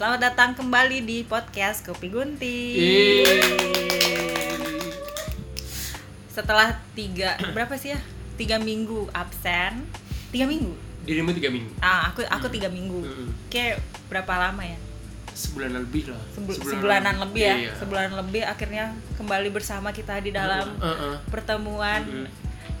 Selamat 0.00 0.32
datang 0.32 0.56
kembali 0.56 1.04
di 1.04 1.20
podcast 1.22 1.84
Kopi 1.84 2.08
Gunting. 2.08 2.72
Yeay. 2.72 3.36
Setelah 6.32 6.80
tiga 6.96 7.36
berapa 7.52 7.76
sih 7.76 7.92
ya? 7.92 8.00
Tiga 8.40 8.56
minggu 8.56 9.12
absen. 9.12 9.84
Tiga 10.32 10.48
minggu. 10.48 10.72
Dirimu 11.04 11.36
tiga 11.36 11.52
minggu. 11.52 11.68
Ah, 11.84 12.08
aku 12.08 12.24
aku 12.24 12.48
tiga 12.48 12.72
minggu. 12.72 12.96
Mm-mm. 12.96 13.28
Kayak 13.52 13.84
berapa 14.08 14.48
lama 14.48 14.64
ya? 14.64 14.80
Sebulan 15.36 15.76
lebih 15.76 16.08
lah. 16.08 16.22
Sebul- 16.32 16.56
Sebulan- 16.56 16.72
sebulanan 16.72 17.16
lebih 17.20 17.42
ya. 17.44 17.56
Iya. 17.60 17.72
Sebulan 17.76 18.08
lebih 18.16 18.42
akhirnya 18.48 18.84
kembali 19.20 19.48
bersama 19.52 19.92
kita 19.92 20.16
di 20.24 20.32
dalam 20.32 20.80
Heeh. 20.80 21.14
pertemuan 21.28 22.00
Mm-mm. 22.08 22.28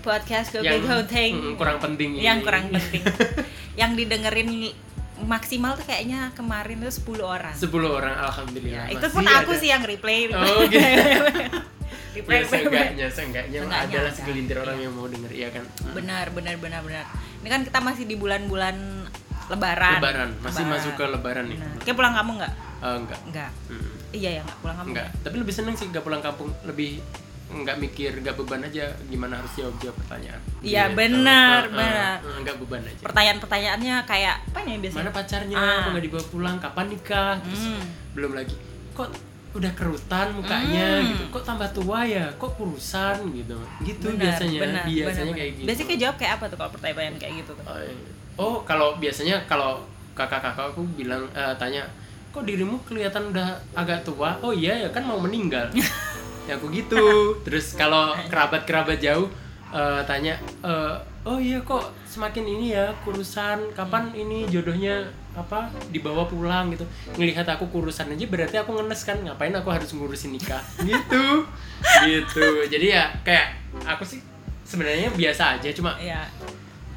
podcast 0.00 0.56
Kopi 0.56 0.64
Yang 0.64 0.88
Gunting. 0.88 1.32
mm, 1.36 1.54
kurang 1.60 1.76
penting. 1.84 2.16
Yang 2.16 2.38
ini. 2.40 2.46
kurang 2.48 2.64
penting. 2.72 3.02
Yang 3.80 3.90
didengerin 3.96 4.48
maksimal 5.22 5.72
tuh 5.74 5.84
kayaknya 5.84 6.32
kemarin 6.32 6.80
tuh 6.80 6.92
10 6.92 7.20
orang. 7.20 7.54
10 7.54 7.68
orang 7.86 8.14
alhamdulillah. 8.18 8.86
Ya, 8.86 8.94
itu 8.94 9.06
pun 9.08 9.22
aku 9.22 9.52
ada. 9.52 9.60
sih 9.60 9.68
yang 9.68 9.82
replay. 9.82 10.28
Oh, 10.28 10.64
gitu. 10.64 10.80
replay, 12.16 12.40
Ya, 12.42 12.46
seenggaknya, 12.46 13.06
seenggaknya 13.08 13.58
Seenggaknya 13.60 13.86
adalah 13.92 14.06
ada. 14.06 14.16
segelintir 14.16 14.56
orang 14.56 14.76
Iya. 14.76 14.84
yang 14.84 14.92
mau 14.92 15.06
denger 15.06 15.30
ya 15.30 15.48
kan. 15.50 15.64
Mm. 15.64 15.94
Benar, 15.94 16.26
benar, 16.30 16.54
benar, 16.56 16.80
benar. 16.82 17.04
Ini 17.40 17.48
kan 17.48 17.60
kita 17.62 17.78
masih 17.80 18.04
di 18.04 18.16
bulan-bulan 18.16 18.76
Lebaran. 19.48 19.98
Lebaran, 19.98 20.30
masih 20.40 20.62
masuk 20.64 20.92
ke 20.94 21.04
Lebaran 21.04 21.44
nih. 21.44 21.58
Benar. 21.58 21.82
Kayak 21.82 21.96
pulang 21.96 22.14
kamu 22.14 22.30
nggak? 22.38 22.52
Eh, 22.80 22.94
enggak. 22.96 23.20
Nggak. 23.26 23.50
Mm. 23.66 23.90
Iya 24.10 24.30
ya 24.30 24.40
nggak 24.42 24.58
pulang 24.58 24.76
kamu. 24.76 24.88
Enggak. 24.90 25.08
Tapi 25.20 25.36
lebih 25.36 25.54
seneng 25.54 25.74
sih 25.74 25.86
gak 25.86 26.02
pulang 26.02 26.18
kampung, 26.18 26.50
lebih 26.64 27.02
nggak 27.52 27.76
mikir, 27.78 28.14
nggak 28.16 28.34
beban 28.34 28.62
aja 28.62 28.86
gimana 29.04 29.34
harus 29.36 29.52
jawab 29.52 29.74
jawab 29.78 29.96
pertanyaan. 29.98 30.40
Iya, 30.60 30.82
Gitu. 30.86 30.96
benar, 30.96 31.60
benar. 31.66 32.16
eh, 32.18 32.38
Nggak 32.40 32.56
beban 32.58 32.82
aja. 32.82 33.02
Pertanyaan-pertanyaannya 33.02 33.96
kayak 34.04 34.34
apa 34.46 34.58
nih 34.62 34.76
biasanya? 34.78 35.00
Mana 35.02 35.10
pacarnya? 35.12 35.56
Ah. 35.56 35.76
Kok 35.76 35.90
nggak 35.90 36.04
dibawa 36.04 36.24
pulang? 36.26 36.56
Kapan 36.56 36.86
nikah? 36.88 37.34
Terus 37.40 37.62
Hmm. 37.66 37.82
belum 38.12 38.32
lagi. 38.32 38.54
Kok 38.92 39.08
udah 39.50 39.72
kerutan 39.74 40.26
mukanya 40.32 40.86
Hmm. 40.96 41.08
gitu? 41.08 41.24
Kok 41.28 41.42
tambah 41.44 41.68
tua 41.70 41.98
ya? 42.02 42.26
Kok 42.32 42.52
kurusan 42.54 43.16
gitu? 43.32 43.58
Gitu 43.80 44.06
Benar, 44.08 44.20
biasanya. 44.20 44.60
benar, 44.60 44.84
biasanya 44.84 45.24
benar, 45.26 45.36
kayak 45.36 45.50
gitu. 45.52 45.66
Biasanya 45.66 45.86
kayak 45.86 46.00
jawab 46.00 46.16
kayak 46.16 46.32
apa 46.32 46.44
tuh 46.46 46.56
kalau 46.56 46.70
pertanyaan 46.70 47.14
kayak 47.16 47.34
gitu 47.36 47.50
tuh? 47.52 47.64
Oh, 47.64 47.78
iya. 47.78 47.94
Oh, 48.36 48.56
kalau 48.62 48.88
biasanya 48.96 49.36
kalau 49.44 49.82
kakak-kakak 50.12 50.70
aku 50.70 50.86
bilang 50.94 51.26
eh, 51.32 51.54
tanya, 51.56 51.82
kok 52.30 52.46
dirimu 52.46 52.78
kelihatan 52.84 53.34
udah 53.34 53.48
agak 53.74 54.06
tua? 54.06 54.38
Oh 54.38 54.50
iya 54.50 54.76
ya 54.76 54.88
kan 54.88 55.02
mau 55.02 55.18
meninggal. 55.18 55.66
ya 56.44 56.54
aku 56.54 56.68
gitu. 56.70 57.04
Terus 57.44 57.74
kalau 57.74 58.12
kerabat-kerabat 58.26 58.98
jauh 58.98 59.28
eh, 59.70 60.00
tanya, 60.04 60.34
eh, 60.60 60.94
oh 61.22 61.36
iya 61.36 61.60
kok 61.60 61.82
semakin 62.04 62.44
ini 62.48 62.66
ya 62.72 62.90
kurusan. 63.00 63.72
Kapan 63.72 64.10
ini 64.12 64.44
jodohnya 64.46 65.04
apa 65.30 65.62
dibawa 65.88 66.26
pulang 66.26 66.74
gitu 66.74 66.82
ngelihat 67.14 67.46
aku 67.46 67.62
kurusan 67.70 68.10
aja 68.10 68.26
berarti 68.26 68.58
aku 68.58 68.74
ngenes 68.74 69.06
kan 69.06 69.14
ngapain 69.16 69.54
aku 69.54 69.70
harus 69.70 69.94
ngurusin 69.94 70.34
nikah 70.34 70.58
gitu 70.82 71.46
gitu 72.02 72.66
jadi 72.66 72.86
ya 72.90 73.04
kayak 73.22 73.46
aku 73.86 74.02
sih 74.02 74.18
sebenarnya 74.66 75.06
biasa 75.14 75.54
aja 75.54 75.70
cuma 75.70 75.94
Iya. 76.02 76.26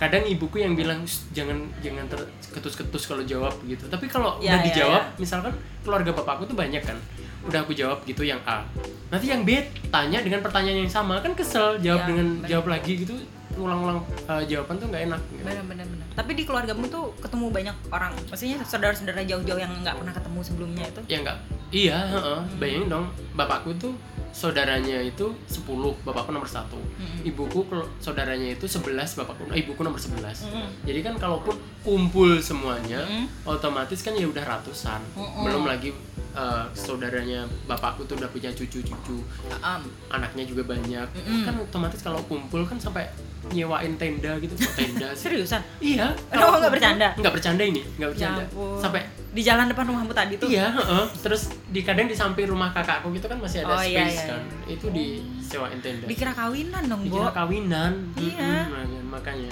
kadang 0.01 0.25
ibuku 0.25 0.57
yang 0.57 0.73
bilang 0.73 1.05
"Shh, 1.05 1.29
jangan 1.29 1.61
jangan 1.77 2.09
terketus-ketus 2.09 3.05
kalau 3.05 3.21
jawab 3.21 3.53
gitu 3.63 3.85
tapi 3.85 4.09
kalau 4.09 4.41
Ya, 4.41 4.57
udah 4.57 4.59
ya, 4.59 4.65
dijawab 4.65 5.01
ya. 5.05 5.21
misalkan 5.21 5.53
keluarga 5.85 6.09
bapakku 6.09 6.49
tuh 6.49 6.57
banyak 6.57 6.81
kan 6.81 6.97
udah 7.43 7.59
aku 7.59 7.71
jawab 7.71 8.01
gitu 8.03 8.23
yang 8.23 8.39
A 8.43 8.63
nanti 9.07 9.27
yang 9.27 9.43
B 9.43 9.59
tanya 9.87 10.19
dengan 10.19 10.39
pertanyaan 10.39 10.79
yang 10.79 10.91
sama 10.91 11.19
kan 11.19 11.31
kesel 11.31 11.77
jawab 11.77 12.01
Ya, 12.01 12.07
dengan 12.07 12.27
benar. 12.37 12.47
jawab 12.49 12.65
lagi 12.69 12.93
gitu 12.97 13.13
ulang-ulang 13.53 14.01
uh, 14.25 14.41
jawaban 14.41 14.75
tuh 14.75 14.89
nggak 14.89 15.03
enak 15.05 15.21
gitu. 15.29 15.45
Benar, 15.45 15.61
benar, 15.63 15.85
benar. 15.85 16.05
Tapi 16.15 16.31
di 16.33 16.41
keluargamu 16.41 16.89
tuh 16.89 17.13
ketemu 17.21 17.53
banyak 17.53 17.75
orang. 17.87 18.09
Maksudnya 18.25 18.57
saudara-saudara 18.65 19.21
jauh-jauh 19.21 19.61
yang 19.61 19.69
nggak 19.77 19.93
pernah 19.93 20.09
ketemu 20.09 20.39
sebelumnya 20.41 20.85
itu. 20.87 21.01
ya 21.05 21.17
enggak 21.21 21.37
iya 21.69 21.97
heeh. 22.03 22.39
Hmm. 22.41 22.57
bayangin 22.57 22.89
dong 22.89 23.05
bapakku 23.33 23.77
tuh 23.77 23.93
saudaranya 24.33 24.97
itu 24.99 25.29
10 25.45 25.69
bapakku 26.01 26.29
nomor 26.29 26.49
satu 26.49 26.81
Mm-mm. 26.97 27.21
ibuku 27.23 27.61
saudaranya 27.99 28.49
itu 28.51 28.65
11 28.65 28.89
bapakku 29.15 29.45
eh, 29.47 29.61
ibuku 29.61 29.81
nomor 29.81 29.97
11 29.97 30.17
Mm-mm. 30.43 30.67
jadi 30.83 30.99
kan 31.03 31.17
kalaupun 31.17 31.53
kumpul 31.79 32.37
semuanya 32.39 33.05
Mm-mm. 33.05 33.29
otomatis 33.45 34.01
kan 34.01 34.13
ya 34.13 34.25
udah 34.25 34.41
ratusan 34.41 34.97
Mm-mm. 35.13 35.45
belum 35.45 35.63
lagi 35.63 35.93
eh, 36.33 36.65
saudaranya 36.73 37.41
bapakku 37.63 38.03
tuh 38.03 38.15
udah 38.15 38.27
punya 38.27 38.49
cucu-cucu 38.49 39.17
Um, 39.55 39.81
anaknya 40.07 40.43
juga 40.43 40.67
banyak 40.67 41.07
Mm-mm. 41.07 41.43
kan 41.43 41.55
otomatis 41.57 41.99
kalau 41.99 42.19
kumpul 42.23 42.61
kan 42.63 42.75
sampai 42.75 43.07
nyewain 43.45 43.95
tenda 43.95 44.35
gitu 44.37 44.51
Kok 44.51 44.73
tenda 44.73 45.07
sih 45.11 45.29
seriusan? 45.29 45.61
iya 45.79 46.11
Oh, 46.33 46.57
nggak 46.57 46.71
bercanda? 46.71 47.09
nggak 47.13 47.33
bercanda 47.33 47.61
ini 47.61 47.81
nggak 47.93 48.09
Ya 48.09 48.13
bercanda 48.13 48.43
ampun. 48.43 48.77
sampai 48.77 49.01
di 49.29 49.41
jalan 49.41 49.65
depan 49.65 49.83
rumahmu 49.83 50.13
tadi 50.13 50.37
tuh. 50.37 50.45
Iya, 50.45 50.69
heeh. 50.69 51.05
terus 51.19 51.49
di 51.67 51.81
kadang 51.81 52.05
di 52.05 52.13
samping 52.13 52.45
rumah 52.45 52.69
kakakku 52.69 53.09
gitu 53.11 53.25
kan 53.25 53.41
masih 53.41 53.61
ada 53.61 53.73
Oh, 53.73 53.81
space 53.81 53.89
iya, 53.89 54.05
iya, 54.05 54.23
kan. 54.27 54.41
iya. 54.45 54.69
Itu 54.69 54.85
disewain 54.89 55.79
tenda. 55.79 56.05
Dikira 56.05 56.31
kawinan 56.31 56.85
dong, 56.85 57.01
Bo. 57.03 57.17
Dikira 57.17 57.33
kawinan. 57.33 57.91
Iya. 58.13 58.69
Mm-mm, 58.69 59.09
makanya. 59.09 59.49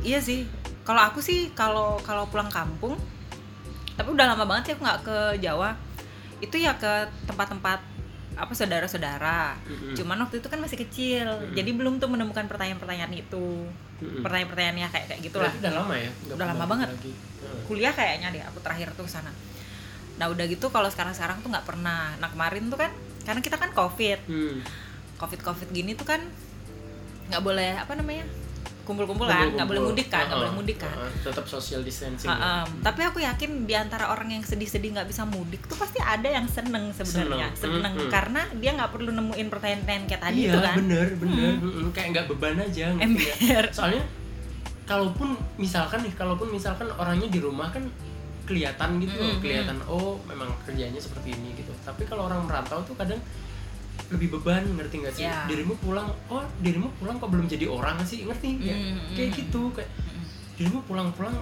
Iya 0.00 0.18
sih. 0.18 0.50
Kalau 0.82 0.98
aku 1.00 1.22
sih 1.22 1.46
kalau 1.52 1.94
kalau 2.00 2.26
pulang 2.26 2.50
kampung, 2.50 2.98
tapi 3.94 4.08
udah 4.10 4.26
lama 4.26 4.44
banget 4.44 4.62
sih 4.64 4.72
aku 4.74 4.82
nggak 4.82 5.00
ke 5.02 5.16
Jawa. 5.40 5.70
Itu 6.40 6.56
ya 6.56 6.74
ke 6.78 6.92
tempat-tempat 7.26 7.80
apa 8.34 8.50
saudara-saudara. 8.50 9.54
Mm-mm. 9.62 9.94
Cuman 9.94 10.18
waktu 10.26 10.42
itu 10.42 10.48
kan 10.50 10.58
masih 10.58 10.78
kecil, 10.82 11.28
Mm-mm. 11.30 11.54
jadi 11.54 11.70
belum 11.70 12.02
tuh 12.02 12.10
menemukan 12.10 12.50
pertanyaan-pertanyaan 12.50 13.14
itu. 13.14 13.70
Mm-mm. 14.02 14.26
Pertanyaan-pertanyaannya 14.26 14.88
kayak 14.90 15.06
kayak 15.06 15.20
gitulah. 15.22 15.52
Udah 15.54 15.72
lama 15.72 15.94
ya? 15.94 16.10
Nggak 16.10 16.34
Udah 16.34 16.46
lama 16.50 16.64
banget. 16.66 16.88
Lagi. 16.90 17.12
Kuliah 17.70 17.94
kayaknya 17.94 18.34
deh 18.34 18.42
aku 18.42 18.58
terakhir 18.58 18.90
tuh 18.98 19.06
sana. 19.06 19.30
Nah 20.18 20.26
udah 20.30 20.44
gitu 20.46 20.66
kalau 20.70 20.90
sekarang-sekarang 20.90 21.42
tuh 21.42 21.50
nggak 21.54 21.66
pernah. 21.66 22.18
Nah 22.18 22.28
kemarin 22.30 22.66
tuh 22.70 22.78
kan 22.78 22.90
karena 23.22 23.40
kita 23.40 23.56
kan 23.56 23.70
covid, 23.70 24.18
Hmm. 24.26 24.60
covid 25.16 25.40
covid 25.40 25.68
gini 25.70 25.94
tuh 25.94 26.04
kan 26.04 26.20
nggak 27.30 27.40
boleh 27.40 27.72
apa 27.80 27.96
namanya 27.96 28.26
kumpul-kumpul 28.84 29.24
kan, 29.24 29.48
nggak 29.50 29.64
boleh 29.64 29.82
mudik 29.82 30.06
kan, 30.06 30.24
nggak 30.24 30.30
Heeh, 30.30 30.40
boleh 30.44 30.54
mudik 30.54 30.76
kan. 30.78 30.92
heeh. 30.92 31.10
Tetap 31.24 31.44
social 31.44 31.80
distancing. 31.80 32.28
Ah, 32.28 32.36
ya. 32.36 32.46
em, 32.62 32.68
tapi 32.84 33.00
aku 33.00 33.18
yakin 33.18 33.50
di 33.64 33.74
antara 33.74 34.12
orang 34.12 34.28
yang 34.28 34.44
sedih-sedih 34.44 34.92
nggak 34.94 35.08
bisa 35.08 35.24
mudik 35.24 35.64
tuh 35.64 35.74
pasti 35.74 35.98
ada 35.98 36.28
yang 36.28 36.44
seneng 36.44 36.92
sebenarnya, 36.92 37.48
Seneng. 37.56 37.80
seneng 37.80 37.92
Mm-mm. 37.96 38.10
karena 38.12 38.42
dia 38.60 38.70
nggak 38.76 38.90
perlu 38.92 39.10
nemuin 39.10 39.46
pertanyaan-pertanyaan 39.48 40.04
kayak 40.06 40.22
tadi 40.22 40.38
iya, 40.38 40.50
itu 40.52 40.58
kan. 40.60 40.74
bener, 40.78 41.08
bener. 41.16 41.52
Hmm. 41.58 41.88
Kayak 41.90 42.08
nggak 42.14 42.26
beban 42.30 42.56
aja. 42.60 42.86
Ember. 43.00 43.64
Soalnya 43.72 44.04
kalaupun 44.84 45.28
misalkan 45.56 46.04
nih, 46.04 46.12
kalaupun 46.12 46.48
misalkan 46.52 46.86
orangnya 46.94 47.28
di 47.32 47.40
rumah 47.40 47.72
kan 47.72 47.88
kelihatan 48.44 49.00
gitu 49.00 49.16
loh, 49.16 49.32
Mm-mm. 49.32 49.40
kelihatan 49.40 49.76
oh 49.88 50.20
memang 50.28 50.52
kerjanya 50.68 51.00
seperti 51.00 51.32
ini 51.32 51.56
gitu. 51.56 51.72
Tapi 51.80 52.04
kalau 52.04 52.28
orang 52.28 52.44
merantau 52.44 52.84
tuh 52.84 52.92
kadang 52.92 53.16
lebih 54.14 54.28
beban 54.32 54.62
ngerti 54.70 54.94
nggak 54.98 55.12
sih 55.12 55.24
Ya. 55.24 55.44
dirimu 55.44 55.74
pulang 55.76 56.08
oh 56.28 56.40
dirimu 56.58 56.88
pulang 56.94 57.16
kok 57.16 57.28
belum 57.28 57.44
jadi 57.44 57.66
orang 57.66 57.98
sih 58.02 58.22
ngerti 58.22 58.48
nggak? 58.56 58.78
Mm-mm. 58.78 59.12
kayak 59.12 59.30
gitu 59.34 59.62
kayak 59.70 59.90
dirimu 60.54 60.78
pulang-pulang 60.82 61.34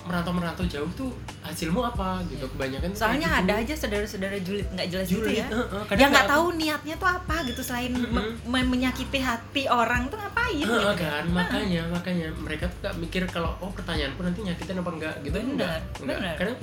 merantau-merantau 0.00 0.64
jauh 0.64 0.88
tuh 0.92 1.12
hasilmu 1.40 1.76
apa 1.84 2.24
gitu 2.26 2.48
kebanyakan 2.48 2.88
tuh 2.88 2.98
Soalnya 2.98 3.28
kayak 3.28 3.42
ada 3.42 3.54
gitu. 3.54 3.62
aja 3.62 3.74
saudara-saudara 3.78 4.36
julid 4.40 4.66
nggak 4.70 4.86
jelas 4.88 5.06
Julid, 5.06 5.28
gitu 5.28 5.30
ya. 5.36 5.46
heeh. 5.46 5.82
Kadang 5.84 6.00
Dia 6.00 6.08
nggak 6.08 6.26
tahu 6.26 6.46
niatnya 6.56 6.94
tuh 6.96 7.08
apa 7.10 7.36
gitu 7.44 7.60
selain 7.60 7.92
me- 7.92 8.08
Mm-mm. 8.08 8.32
me- 8.44 8.68
menyakiti 8.70 9.18
hati 9.20 9.62
orang 9.66 10.08
tuh 10.08 10.16
ngapain 10.16 10.56
Heeh, 10.56 10.64
gitu 10.64 10.88
kan 10.98 11.24
makanya 11.30 11.82
makanya 11.86 12.26
mereka 12.34 12.64
tuh 12.66 12.78
gak 12.82 12.96
mikir 12.96 13.22
kalau 13.28 13.52
oh 13.58 13.70
pertanyaanku 13.70 14.20
nanti 14.20 14.40
nyakitin 14.42 14.76
apa 14.78 14.90
enggak 14.90 15.14
gitu 15.20 15.36
Bener, 15.36 15.52
enggak 15.52 15.78
enggak 16.00 16.18
bener. 16.18 16.34
kadang 16.34 16.58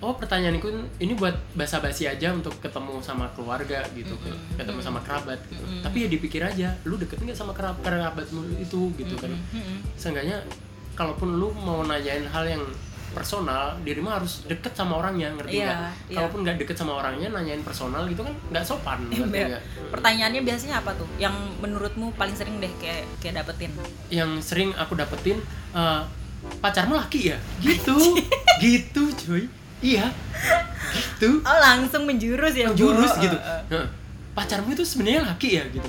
oh 0.00 0.12
pertanyaanku 0.12 0.68
ini 1.00 1.16
buat 1.16 1.32
basa-basi 1.56 2.04
aja 2.04 2.28
untuk 2.30 2.52
ketemu 2.60 3.00
sama 3.00 3.32
keluarga 3.32 3.80
gitu 3.96 4.12
Mm-mm. 4.12 4.60
ketemu 4.60 4.80
sama 4.84 5.00
kerabat 5.00 5.40
gitu 5.48 5.62
Mm-mm. 5.62 5.80
tapi 5.80 6.04
ya 6.04 6.08
dipikir 6.12 6.42
aja 6.44 6.68
lu 6.84 7.00
deket 7.00 7.16
nggak 7.16 7.36
sama 7.36 7.56
kerab 7.56 7.80
kerabatmu 7.80 8.60
itu 8.60 8.92
gitu 8.96 9.14
kan 9.16 9.32
Mm-mm. 9.32 9.78
seenggaknya 9.96 10.44
kalaupun 10.92 11.40
lu 11.40 11.48
mau 11.52 11.80
nanyain 11.84 12.24
hal 12.28 12.44
yang 12.44 12.64
personal 13.06 13.72
dirimu 13.80 14.12
harus 14.12 14.44
deket 14.44 14.76
sama 14.76 15.00
orangnya 15.00 15.32
ngerti 15.32 15.64
Iya, 15.64 15.72
nggak 15.72 15.78
iya. 16.12 16.16
kalaupun 16.20 16.38
nggak 16.44 16.56
deket 16.60 16.76
sama 16.76 16.92
orangnya 17.00 17.28
nanyain 17.32 17.64
personal 17.64 18.04
gitu 18.12 18.20
kan 18.20 18.34
nggak 18.52 18.64
sopan 18.66 18.98
nggak? 19.08 19.62
Pertanyaannya 19.88 20.42
biasanya 20.44 20.84
apa 20.84 20.92
tuh? 20.92 21.08
Yang 21.16 21.32
menurutmu 21.64 22.12
paling 22.20 22.36
sering 22.36 22.60
deh 22.60 22.68
kayak 22.76 23.08
kayak 23.24 23.40
dapetin? 23.40 23.72
yang 24.12 24.36
sering 24.44 24.76
aku 24.76 24.98
dapetin 24.98 25.40
eh, 25.72 26.02
pacarmu 26.60 26.92
laki 26.98 27.32
ya 27.32 27.38
gitu 27.64 27.96
gitu 28.64 29.02
cuy 29.24 29.48
iya 29.78 30.06
gitu 30.92 31.40
Oh 31.42 31.58
langsung 31.58 32.04
menjurus 32.04 32.52
ya 32.52 32.68
Bu? 32.68 32.76
jurus 32.78 33.10
Oh, 33.10 33.20
gitu 33.20 33.36
oh, 33.36 33.44
oh. 33.44 33.60
Heeh. 33.70 33.86
pacarmu 34.32 34.68
itu 34.70 34.82
sebenarnya 34.82 35.22
laki 35.26 35.48
ya 35.54 35.64
gitu 35.68 35.88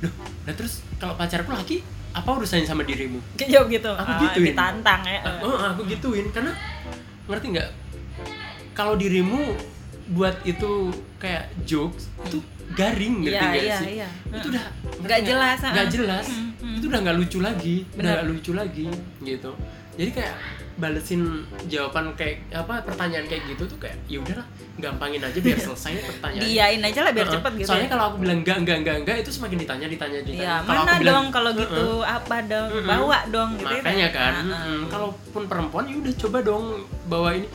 Loh, 0.00 0.12
nah 0.44 0.52
terus 0.52 0.80
kalau 0.96 1.14
pacarku 1.14 1.48
laki 1.48 1.80
apa 2.12 2.28
urusannya 2.30 2.62
sama 2.62 2.82
dirimu 2.82 3.18
Kayak 3.34 3.50
jawab 3.50 3.66
gitu. 3.68 3.90
Aku 3.90 4.06
Ah, 4.06 4.20
gituin. 4.22 4.46
Ditantang 4.52 5.02
ya. 5.02 5.18
Ah, 5.18 5.34
oh, 5.40 5.56
aku 5.58 5.82
gituin 5.84 6.26
karena 6.30 6.52
ngerti 7.24 7.46
nggak 7.50 7.68
kalau 8.72 8.94
dirimu 8.94 9.56
buat 10.10 10.36
itu 10.44 10.92
kayak 11.16 11.48
jokes 11.64 12.12
itu 12.22 12.38
garing 12.72 13.24
ngerti 13.24 13.34
Iya, 13.34 13.48
nggak 13.48 13.64
iya, 13.64 13.78
sih 13.78 13.92
iya. 13.96 14.08
itu 14.28 14.46
Hmm. 14.46 14.52
udah 14.52 14.64
Nggak 15.00 15.20
jelas, 15.22 15.58
nggak 15.58 15.74
ah. 15.80 15.90
jelas 15.90 16.26
Hmm, 16.28 16.50
hmm. 16.54 16.74
itu 16.76 16.84
udah 16.86 17.00
nggak 17.00 17.16
lucu 17.16 17.38
lagi 17.40 17.76
udah 17.82 17.96
Benar. 17.96 18.12
nggak 18.14 18.26
lucu 18.30 18.50
lagi 18.52 18.86
gitu 19.20 19.50
jadi 19.94 20.10
kayak 20.12 20.34
balesin 20.74 21.46
jawaban 21.70 22.10
kayak 22.18 22.42
apa 22.50 22.82
pertanyaan 22.82 23.26
kayak 23.30 23.46
gitu 23.46 23.62
tuh 23.70 23.78
kayak 23.78 23.94
ya 24.10 24.18
udahlah 24.18 24.42
gampangin 24.74 25.22
aja 25.22 25.38
biar 25.38 25.58
selesai 25.58 25.92
pertanyaan 26.18 26.42
diain 26.42 26.82
aja 26.82 27.00
lah 27.06 27.12
biar 27.14 27.26
Heeh. 27.30 27.36
cepet 27.38 27.52
gitu 27.62 27.68
soalnya 27.70 27.86
ya. 27.86 27.92
kalau 27.94 28.04
aku 28.10 28.16
bilang 28.18 28.38
enggak 28.42 28.56
enggak 28.58 28.76
enggak 28.82 28.96
enggak 29.02 29.16
itu 29.22 29.30
semakin 29.30 29.58
ditanya 29.62 29.86
ditanya 29.86 30.18
ditanya 30.26 30.42
ya 30.42 30.54
Kalau 30.66 30.82
mana 30.82 30.90
aku 30.90 31.00
bilang, 31.00 31.14
dong 31.14 31.26
kalau 31.30 31.50
gitu 31.54 31.86
apa 32.02 32.36
dong 32.42 32.68
Mm-mm. 32.74 32.88
bawa 32.90 33.18
dong 33.30 33.50
gitu 33.54 33.70
ya. 33.70 33.82
makanya 33.82 34.08
kan 34.10 34.32
Heeh. 34.34 34.66
mm, 34.74 34.82
kalaupun 34.90 35.42
perempuan 35.46 35.84
ya 35.86 35.96
udah 36.02 36.14
coba 36.18 36.38
dong 36.42 36.64
bawa 37.06 37.28
ini 37.38 37.48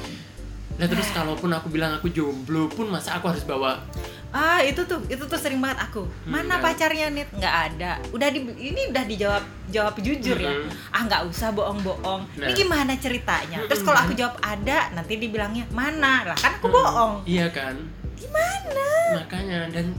nah 0.80 0.86
terus 0.88 1.10
kalaupun 1.18 1.50
aku 1.52 1.68
bilang 1.68 1.92
aku 2.00 2.08
jomblo 2.08 2.72
pun 2.72 2.88
masa 2.88 3.20
aku 3.20 3.36
harus 3.36 3.44
bawa 3.44 3.84
ah 4.30 4.62
itu 4.62 4.86
tuh 4.86 5.02
itu 5.10 5.22
tuh 5.22 5.36
sering 5.36 5.58
banget 5.58 5.82
aku. 5.84 6.06
Mana 6.24 6.58
kan. 6.58 6.70
pacarnya 6.70 7.10
nih 7.10 7.26
nggak 7.30 7.56
ada. 7.74 7.98
Udah 8.10 8.30
di 8.30 8.46
ini 8.56 8.94
udah 8.94 9.04
dijawab 9.04 9.44
jawab 9.68 9.96
jujur 9.98 10.38
ya. 10.38 10.54
Mm-mm. 10.54 10.70
ah 10.90 11.02
nggak 11.04 11.22
usah 11.26 11.50
bohong-bohong. 11.50 12.22
Ini 12.36 12.46
Nah. 12.46 12.54
gimana 12.54 12.94
ceritanya? 12.96 13.66
Terus 13.66 13.82
Mm-mm. 13.82 13.90
kalau 13.90 14.00
aku 14.02 14.14
jawab 14.14 14.36
ada 14.40 14.94
nanti 14.94 15.18
dibilangnya 15.18 15.66
mana? 15.70 16.30
Lah 16.30 16.38
kan 16.38 16.58
aku 16.58 16.70
bohong. 16.70 17.26
Iya 17.26 17.50
kan? 17.50 17.74
Gimana? 18.14 18.86
Makanya 19.18 19.60
dan 19.74 19.98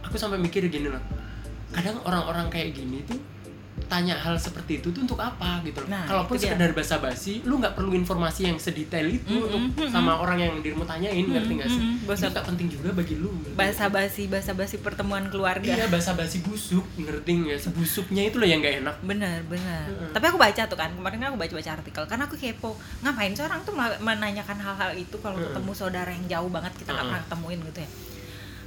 aku 0.00 0.16
sampai 0.16 0.40
mikir 0.40 0.64
gini 0.66 0.88
loh. 0.88 1.02
Kadang 1.70 2.00
orang-orang 2.02 2.48
kayak 2.48 2.72
gini 2.72 3.04
tuh 3.04 3.20
tanya 3.86 4.14
hal 4.14 4.34
seperti 4.36 4.78
itu 4.78 4.88
tuh 4.88 5.00
untuk 5.00 5.16
apa 5.16 5.62
gitu 5.62 5.78
loh. 5.78 5.88
Nah, 5.88 6.04
Kalaupun 6.04 6.36
sekedar 6.36 6.70
basa-basi, 6.70 7.40
lu 7.42 7.56
nggak 7.56 7.72
perlu 7.72 7.90
informasi 7.92 8.46
yang 8.46 8.56
sedetail 8.56 9.06
itu 9.06 9.32
untuk 9.40 9.58
mm-mm. 9.72 9.88
sama 9.88 10.14
orang 10.14 10.38
yang 10.40 10.54
dirimu 10.56 10.82
tanyain, 10.82 11.22
ngerti 11.22 11.52
nggak 11.54 11.68
sih? 11.68 11.78
mm-mm. 11.78 11.96
Itu 11.98 12.08
Basa- 12.08 12.28
nggak 12.28 12.46
penting 12.46 12.68
juga 12.68 12.88
bagi 12.92 13.14
lu. 13.14 13.30
ngerti 13.30 13.48
nggak? 13.48 13.58
basa 13.58 13.84
basi 13.86 14.22
basa 14.26 14.52
basi 14.52 14.76
pertemuan 14.76 15.26
keluarga 15.26 15.66
Iya 15.68 15.86
basa-basi 15.86 16.38
busuk, 16.40 16.84
ngerti 16.96 17.30
nggak 17.40 17.58
sih? 17.58 17.70
Busuknya 17.70 18.22
itu 18.24 18.36
loh 18.36 18.44
yang 18.44 18.58
nggak 18.58 18.76
enak. 18.80 18.96
bener 19.00 19.38
bener 19.44 19.86
Mm-mm. 19.86 20.10
tapi 20.10 20.24
aku 20.24 20.36
baca 20.36 20.62
tuh 20.62 20.74
kan 20.74 20.90
kemarin 20.90 21.18
kan 21.18 21.28
aku 21.28 21.38
baca 21.38 21.54
baca 21.54 21.70
artikel 21.72 22.02
karena 22.04 22.24
aku 22.24 22.36
kepo 22.36 22.70
ngapain 23.00 23.32
seorang 23.32 23.60
tuh 23.62 23.72
menanyakan 23.98 24.58
hal-hal 24.58 24.90
itu 24.92 25.16
kalau 25.16 25.36
Mm-mm. 25.36 25.46
ketemu 25.50 25.72
saudara 25.72 26.08
yang 26.08 26.26
jauh 26.26 26.48
banget 26.48 26.72
kita 26.74 26.90
nggak 26.90 26.98
Mm-mm. 26.98 27.12
pernah 27.12 27.24
ketemuin 27.24 27.60
gitu 27.64 27.80
ya 27.80 27.90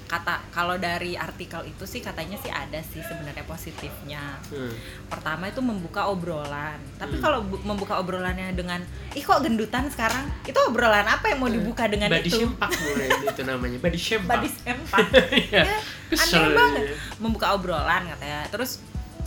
kata 0.10 0.42
kalau 0.50 0.74
dari 0.76 1.14
artikel 1.14 1.62
itu 1.64 1.86
sih 1.86 2.02
katanya 2.02 2.34
sih 2.36 2.50
ada 2.50 2.82
sih 2.82 2.98
sebenarnya 3.00 3.46
positifnya. 3.46 4.42
Hmm. 4.50 4.74
pertama 5.06 5.46
itu 5.46 5.62
membuka 5.62 6.06
obrolan. 6.06 6.82
Tapi 6.96 7.16
Hmm. 7.16 7.24
kalau 7.24 7.40
bu- 7.42 7.62
membuka 7.62 7.96
obrolannya 7.96 8.50
dengan 8.52 8.82
ih 9.12 9.22
kok 9.22 9.40
gendutan 9.40 9.86
sekarang? 9.88 10.26
Itu 10.44 10.58
obrolan 10.64 11.06
apa 11.06 11.30
yang 11.30 11.40
mau 11.40 11.48
dibuka 11.48 11.86
dengan 11.86 12.10
Body 12.10 12.26
itu? 12.26 12.42
shempak 12.42 12.70
mulai 12.74 13.08
itu 13.30 13.42
namanya. 13.44 13.78
Body 13.80 14.00
body 14.20 14.50
sempak. 14.50 15.06
Iya. 15.46 15.62
Ya, 15.64 15.78
Kesel. 16.10 16.42
aneh 16.42 16.52
banget. 16.52 16.84
Membuka 17.18 17.54
obrolan 17.54 18.02
katanya. 18.08 18.50
Terus 18.50 18.82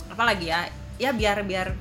apalagi 0.07 0.45
ya? 0.45 0.67
Ya 0.95 1.09
biar 1.09 1.41
biar 1.41 1.73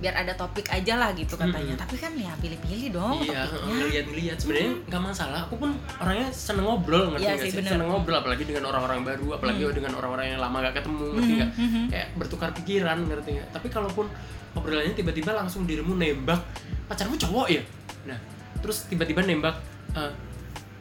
biar 0.00 0.16
ada 0.16 0.32
topik 0.32 0.64
aja 0.66 0.96
lah 0.96 1.12
gitu 1.12 1.36
katanya 1.36 1.76
Mm-mm. 1.76 1.76
tapi 1.78 1.94
kan 1.94 2.12
ya 2.12 2.32
pilih-pilih 2.34 2.88
dong 2.90 3.20
Iya, 3.20 3.44
topiknya 3.44 3.76
ngeliat-ngeliat 3.78 4.36
sebenarnya 4.36 4.72
nggak 4.82 5.02
masalah. 5.02 5.40
Aku 5.44 5.54
pun 5.54 5.70
orangnya 5.94 6.28
seneng 6.30 6.64
ngobrol, 6.64 7.12
ngerti 7.12 7.22
Iya 7.22 7.34
sih, 7.36 7.50
sih? 7.50 7.60
Seneng 7.62 7.84
ngobrol, 7.86 8.16
apalagi 8.16 8.42
dengan 8.42 8.64
orang-orang 8.66 9.04
baru, 9.04 9.36
apalagi 9.36 9.60
Hmm. 9.62 9.76
dengan 9.76 9.92
orang-orang 9.94 10.26
yang 10.26 10.40
lama 10.40 10.56
gak 10.62 10.74
ketemu, 10.74 11.04
ngerti 11.12 11.20
Mhm, 11.26 11.36
nggak? 11.36 11.50
mhm. 11.54 11.82
Kayak 11.86 12.08
bertukar 12.16 12.48
pikiran, 12.54 12.98
ngerti 13.04 13.28
nggak? 13.30 13.48
Tapi 13.52 13.66
kalaupun 13.68 14.06
obrolannya 14.50 14.94
tiba-tiba 14.94 15.30
langsung 15.30 15.62
dirimu 15.62 15.92
nembak, 15.94 16.40
pacarmu 16.86 17.14
cowok 17.14 17.46
ya? 17.50 17.62
Nah, 18.04 18.16
terus 18.58 18.88
tiba-tiba 18.88 19.20
nembak, 19.20 19.60
"Eh, 19.92 20.12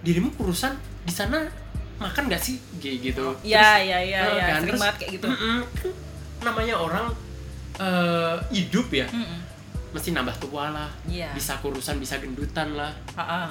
dirimu 0.02 0.32
kurusan 0.34 0.74
di 1.04 1.12
sana 1.12 1.44
makan 1.98 2.24
nggak 2.26 2.40
sih? 2.40 2.56
Kayak 2.80 2.98
gitu. 3.12 3.26
Iya 3.44 3.68
iya 3.78 3.98
iya 4.00 4.20
eh, 4.22 4.32
iya 4.34 4.46
kan, 4.48 4.56
sering 4.58 4.70
terus- 4.70 4.80
banget 4.80 4.96
kayak 4.98 5.12
gitu 5.14 5.28
Mm-mm, 5.28 5.58
kan 5.76 5.90
namanya 6.42 6.76
orang 6.78 7.06
eh, 7.80 8.36
hidup 8.52 8.88
ya, 8.92 9.08
Mm-mm. 9.08 9.40
mesti 9.90 10.12
nambah 10.12 10.36
tua 10.38 10.70
lah, 10.70 10.90
iya 11.06 11.32
bisa 11.32 11.58
kurusan, 11.58 11.96
bisa 11.96 12.18
gendutan 12.18 12.74
lah 12.74 12.92
Ha-ha. 13.14 13.50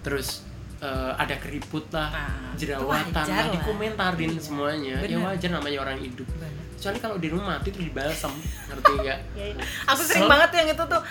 terus 0.00 0.46
eh, 0.78 1.12
ada 1.14 1.34
keriput 1.36 1.90
lah 1.90 2.08
itu 2.52 2.64
jerawatan 2.64 3.24
lah 3.26 3.36
lah. 3.42 3.52
dikomentarin 3.52 4.30
Iya, 4.30 4.40
semuanya 4.40 4.94
ya 4.96 5.04
bener. 5.04 5.26
wajar 5.26 5.50
namanya 5.50 5.78
orang 5.80 5.98
hidup 5.98 6.28
Bener. 6.30 6.52
kecuali 6.72 6.98
kalau 6.98 7.16
di 7.16 7.28
rumah 7.28 7.46
mati 7.54 7.68
terus 7.68 7.84
dibalsam 7.84 8.32
ngerti 8.66 8.92
nggak 9.02 9.18
Iya, 9.34 9.44
iya. 9.50 9.64
aku 9.84 10.00
sering 10.00 10.22
So- 10.22 10.30
banget 10.30 10.48
tuh 10.48 10.58
yang 10.58 10.70
itu 10.70 10.84
tuh 10.86 11.02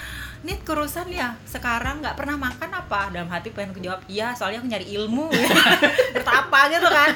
Nit 0.42 0.62
kurusan 0.62 1.10
ya 1.10 1.34
sekarang 1.44 2.00
nggak 2.00 2.13
pernah 2.16 2.38
makan 2.40 2.69
apa 2.69 3.10
dalam 3.10 3.25
hati 3.28 3.50
pengen 3.50 3.74
aku 3.74 3.81
jawab 3.81 4.06
iya 4.06 4.30
soalnya 4.31 4.62
aku 4.62 4.69
nyari 4.69 4.94
ilmu 4.94 5.25
bertapa 6.16 6.60
gitu 6.69 6.86
kan 6.88 7.10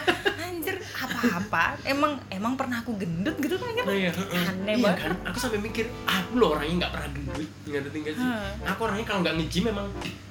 apa-apa 1.19 1.63
emang 1.83 2.11
emang 2.27 2.53
pernah 2.55 2.79
aku 2.79 2.95
gendut 2.95 3.35
gitu 3.37 3.55
kan? 3.55 3.69
Kan 3.71 3.85
Nah, 3.85 3.93
iya. 3.93 4.11
Aneh 4.11 4.75
Iya 4.75 4.85
banget. 4.85 4.99
kan? 5.01 5.11
Aku 5.27 5.37
sampai 5.37 5.59
mikir 5.59 5.85
aku 6.01 6.31
loh 6.35 6.49
orangnya 6.53 6.75
nggak 6.79 6.91
pernah 6.91 7.09
gendut 7.09 7.49
nggak 7.65 8.13
sih? 8.13 8.25
Hmm. 8.25 8.51
aku 8.65 8.79
orangnya 8.81 9.05
kalau 9.05 9.19
nggak 9.21 9.35
nge-gym 9.37 9.63
memang 9.67 9.87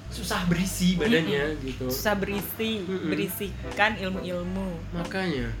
susah 0.09 0.41
berisi 0.45 0.95
badannya 0.95 1.53
gitu. 1.61 1.85
Susah 1.85 2.13
berisi 2.13 2.81
Mm-mm. 2.81 3.07
berisikan 3.07 3.93
ilmu-ilmu. 3.95 4.67
Makanya. 4.91 5.53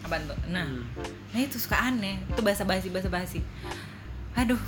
Apa 0.00 0.18
tuh? 0.20 0.38
Nah 0.46 0.62
hmm. 0.64 0.82
nah 1.30 1.40
itu 1.40 1.56
suka 1.56 1.76
aneh. 1.80 2.22
Itu 2.24 2.40
bahasa 2.40 2.62
basi 2.62 2.86
bahasa 2.88 3.06
basi. 3.06 3.42
Aduh. 4.34 4.58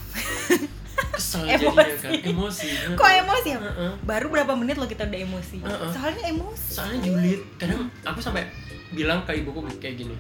Kesel 1.15 1.47
Emosi. 1.49 1.63
jadinya 1.71 1.97
kan? 1.97 2.13
Emosi. 2.25 2.69
Kok 2.93 3.11
emosi 3.17 3.49
ya? 3.49 3.59
Heeh. 3.61 3.93
baru 4.03 4.27
berapa 4.29 4.53
menit 4.55 4.75
lo 4.75 4.87
kita 4.87 5.05
udah 5.05 5.21
emosi? 5.21 5.57
Heeh. 5.61 5.91
soalnya 5.91 6.25
emosi. 6.29 6.71
Soalnya 6.73 6.99
julid. 7.01 7.41
Kadang 7.57 7.87
aku 8.03 8.19
sampai 8.19 8.47
bilang 8.95 9.21
ke 9.23 9.35
ibuku 9.35 9.61
kayak 9.77 9.97
gini 9.99 10.17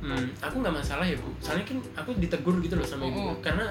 hmm, 0.00 0.24
aku 0.38 0.54
nggak 0.58 0.74
masalah 0.74 1.04
ya 1.04 1.14
bu 1.14 1.30
soalnya 1.38 1.64
kan 1.64 1.78
aku 1.94 2.10
ditegur 2.16 2.56
gitu 2.58 2.74
loh 2.74 2.84
sama 2.84 3.04
ibuku 3.04 3.30
Mm-mm. 3.30 3.42
karena 3.42 3.66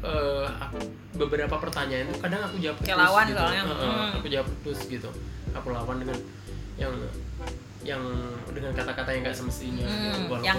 eh, 0.00 0.46
aku 0.58 0.78
beberapa 1.16 1.54
pertanyaan 1.54 2.06
tuh 2.08 2.18
kadang 2.20 2.42
aku 2.44 2.56
jawab 2.58 2.78
terus 2.78 2.94
lawan 2.96 3.24
gitu. 3.26 3.38
soalnya. 3.38 3.62
Heeh, 3.64 3.88
Mm. 3.88 4.10
aku 4.14 4.26
jawab 4.28 4.48
terus 4.62 4.80
gitu 4.86 5.10
aku 5.50 5.68
lawan 5.68 5.96
dengan 5.98 6.18
yang 6.76 6.94
yang 7.82 8.02
dengan 8.48 8.72
kata-kata 8.72 9.10
yang 9.10 9.22
nggak 9.22 9.34
semestinya 9.36 9.86
Hmm, 9.86 10.28
walaupun- 10.28 10.44
yang 10.44 10.58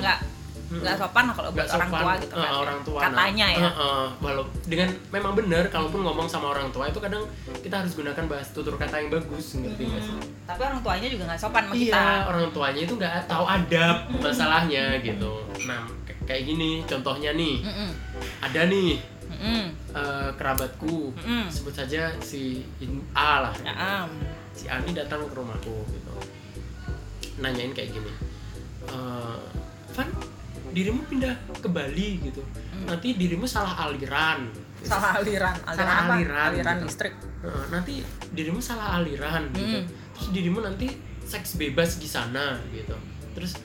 nggak 0.70 0.96
sopan 1.02 1.24
lah 1.26 1.34
kalau 1.34 1.50
buat 1.50 1.66
orang 1.66 1.90
sopan, 1.90 2.02
tua 2.06 2.14
gitu 2.22 2.34
eh, 2.34 2.42
kan 2.46 2.54
orang 2.54 2.80
tua 2.86 3.00
katanya 3.02 3.46
nah, 3.46 3.58
ya 3.58 3.60
eh, 3.66 3.74
eh, 3.74 4.06
walau 4.22 4.46
dengan 4.70 4.90
memang 5.10 5.34
benar 5.34 5.64
kalaupun 5.68 6.00
ngomong 6.06 6.28
sama 6.30 6.54
orang 6.54 6.70
tua 6.70 6.86
itu 6.86 7.02
kadang 7.02 7.26
kita 7.66 7.76
harus 7.82 7.98
gunakan 7.98 8.24
bahasa 8.30 8.50
tutur 8.54 8.78
kata 8.78 9.02
yang 9.02 9.10
bagus 9.10 9.58
ngerti 9.58 9.84
nggak 9.84 10.04
sih 10.06 10.14
Hmm, 10.14 10.26
tapi 10.46 10.62
orang 10.66 10.82
tuanya 10.82 11.08
juga 11.10 11.24
nggak 11.30 11.42
sopan 11.42 11.64
sama 11.66 11.74
kita 11.74 11.90
Iya, 11.98 12.06
orang 12.26 12.46
tuanya 12.50 12.82
itu 12.82 12.94
nggak 12.94 13.14
tahu 13.26 13.46
adab 13.46 13.96
masalahnya 14.18 14.86
gitu. 15.02 15.34
Nah, 15.66 15.86
kayak 16.26 16.44
gini 16.44 16.82
contohnya 16.86 17.32
nih, 17.34 17.62
Mm-mm. 17.62 17.90
ada 18.42 18.62
nih 18.66 18.92
Mm-mm. 19.30 19.64
eh, 19.94 20.30
kerabatku, 20.34 21.14
Mm-mm. 21.18 21.46
sebut 21.50 21.74
saja 21.74 22.10
si 22.20 22.66
A 23.14 23.46
lah. 23.46 23.54
Ya, 23.62 23.74
am. 23.74 24.10
Si 24.54 24.66
A 24.66 24.82
ini 24.82 24.94
datang 24.94 25.22
ke 25.26 25.34
rumahku 25.34 25.86
gitu, 25.90 26.14
nanyain 27.38 27.72
kayak 27.72 27.94
gini, 27.94 28.10
"Eh, 28.90 29.38
Van, 29.94 30.10
dirimu 30.70 31.02
pindah 31.04 31.32
ke 31.56 31.68
Bali 31.68 32.22
gitu, 32.22 32.42
Mm. 32.72 32.86
nanti 32.88 33.14
dirimu 33.14 33.46
salah 33.46 33.76
aliran. 33.84 34.48
salah 34.80 35.18
aliran 35.18 35.52
aliran 35.60 35.76
Salah 35.76 35.96
apa 36.00 36.14
aliran, 36.16 36.50
aliran 36.50 36.76
gitu. 36.78 36.86
listrik 36.86 37.14
nanti 37.68 37.94
dirimu 38.30 38.60
salah 38.60 38.96
aliran 38.96 39.44
gitu 39.52 39.78
Mm. 39.78 39.86
terus 40.10 40.28
dirimu 40.32 40.60
nanti 40.62 40.88
seks 41.22 41.56
bebas 41.56 41.96
di 41.96 42.08
sana 42.08 42.56
gitu 42.70 42.96
terus 43.34 43.60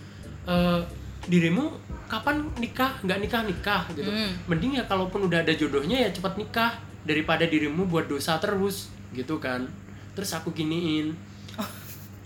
eh, 0.44 0.80
dirimu 1.24 1.70
kapan 2.04 2.42
nikah 2.56 2.98
nggak 3.00 3.18
nikah 3.20 3.42
nikah 3.42 3.82
gitu 3.90 4.06
Mm. 4.06 4.30
mending 4.46 4.74
ya 4.74 4.84
kalaupun 4.84 5.24
udah 5.24 5.40
ada 5.40 5.52
jodohnya 5.52 5.96
ya 6.00 6.10
cepat 6.10 6.34
nikah 6.34 6.74
daripada 7.02 7.44
dirimu 7.44 7.84
buat 7.84 8.04
dosa 8.04 8.36
terus 8.36 8.90
gitu 9.10 9.38
kan 9.38 9.70
terus 10.12 10.32
aku 10.32 10.50
giniin 10.50 11.14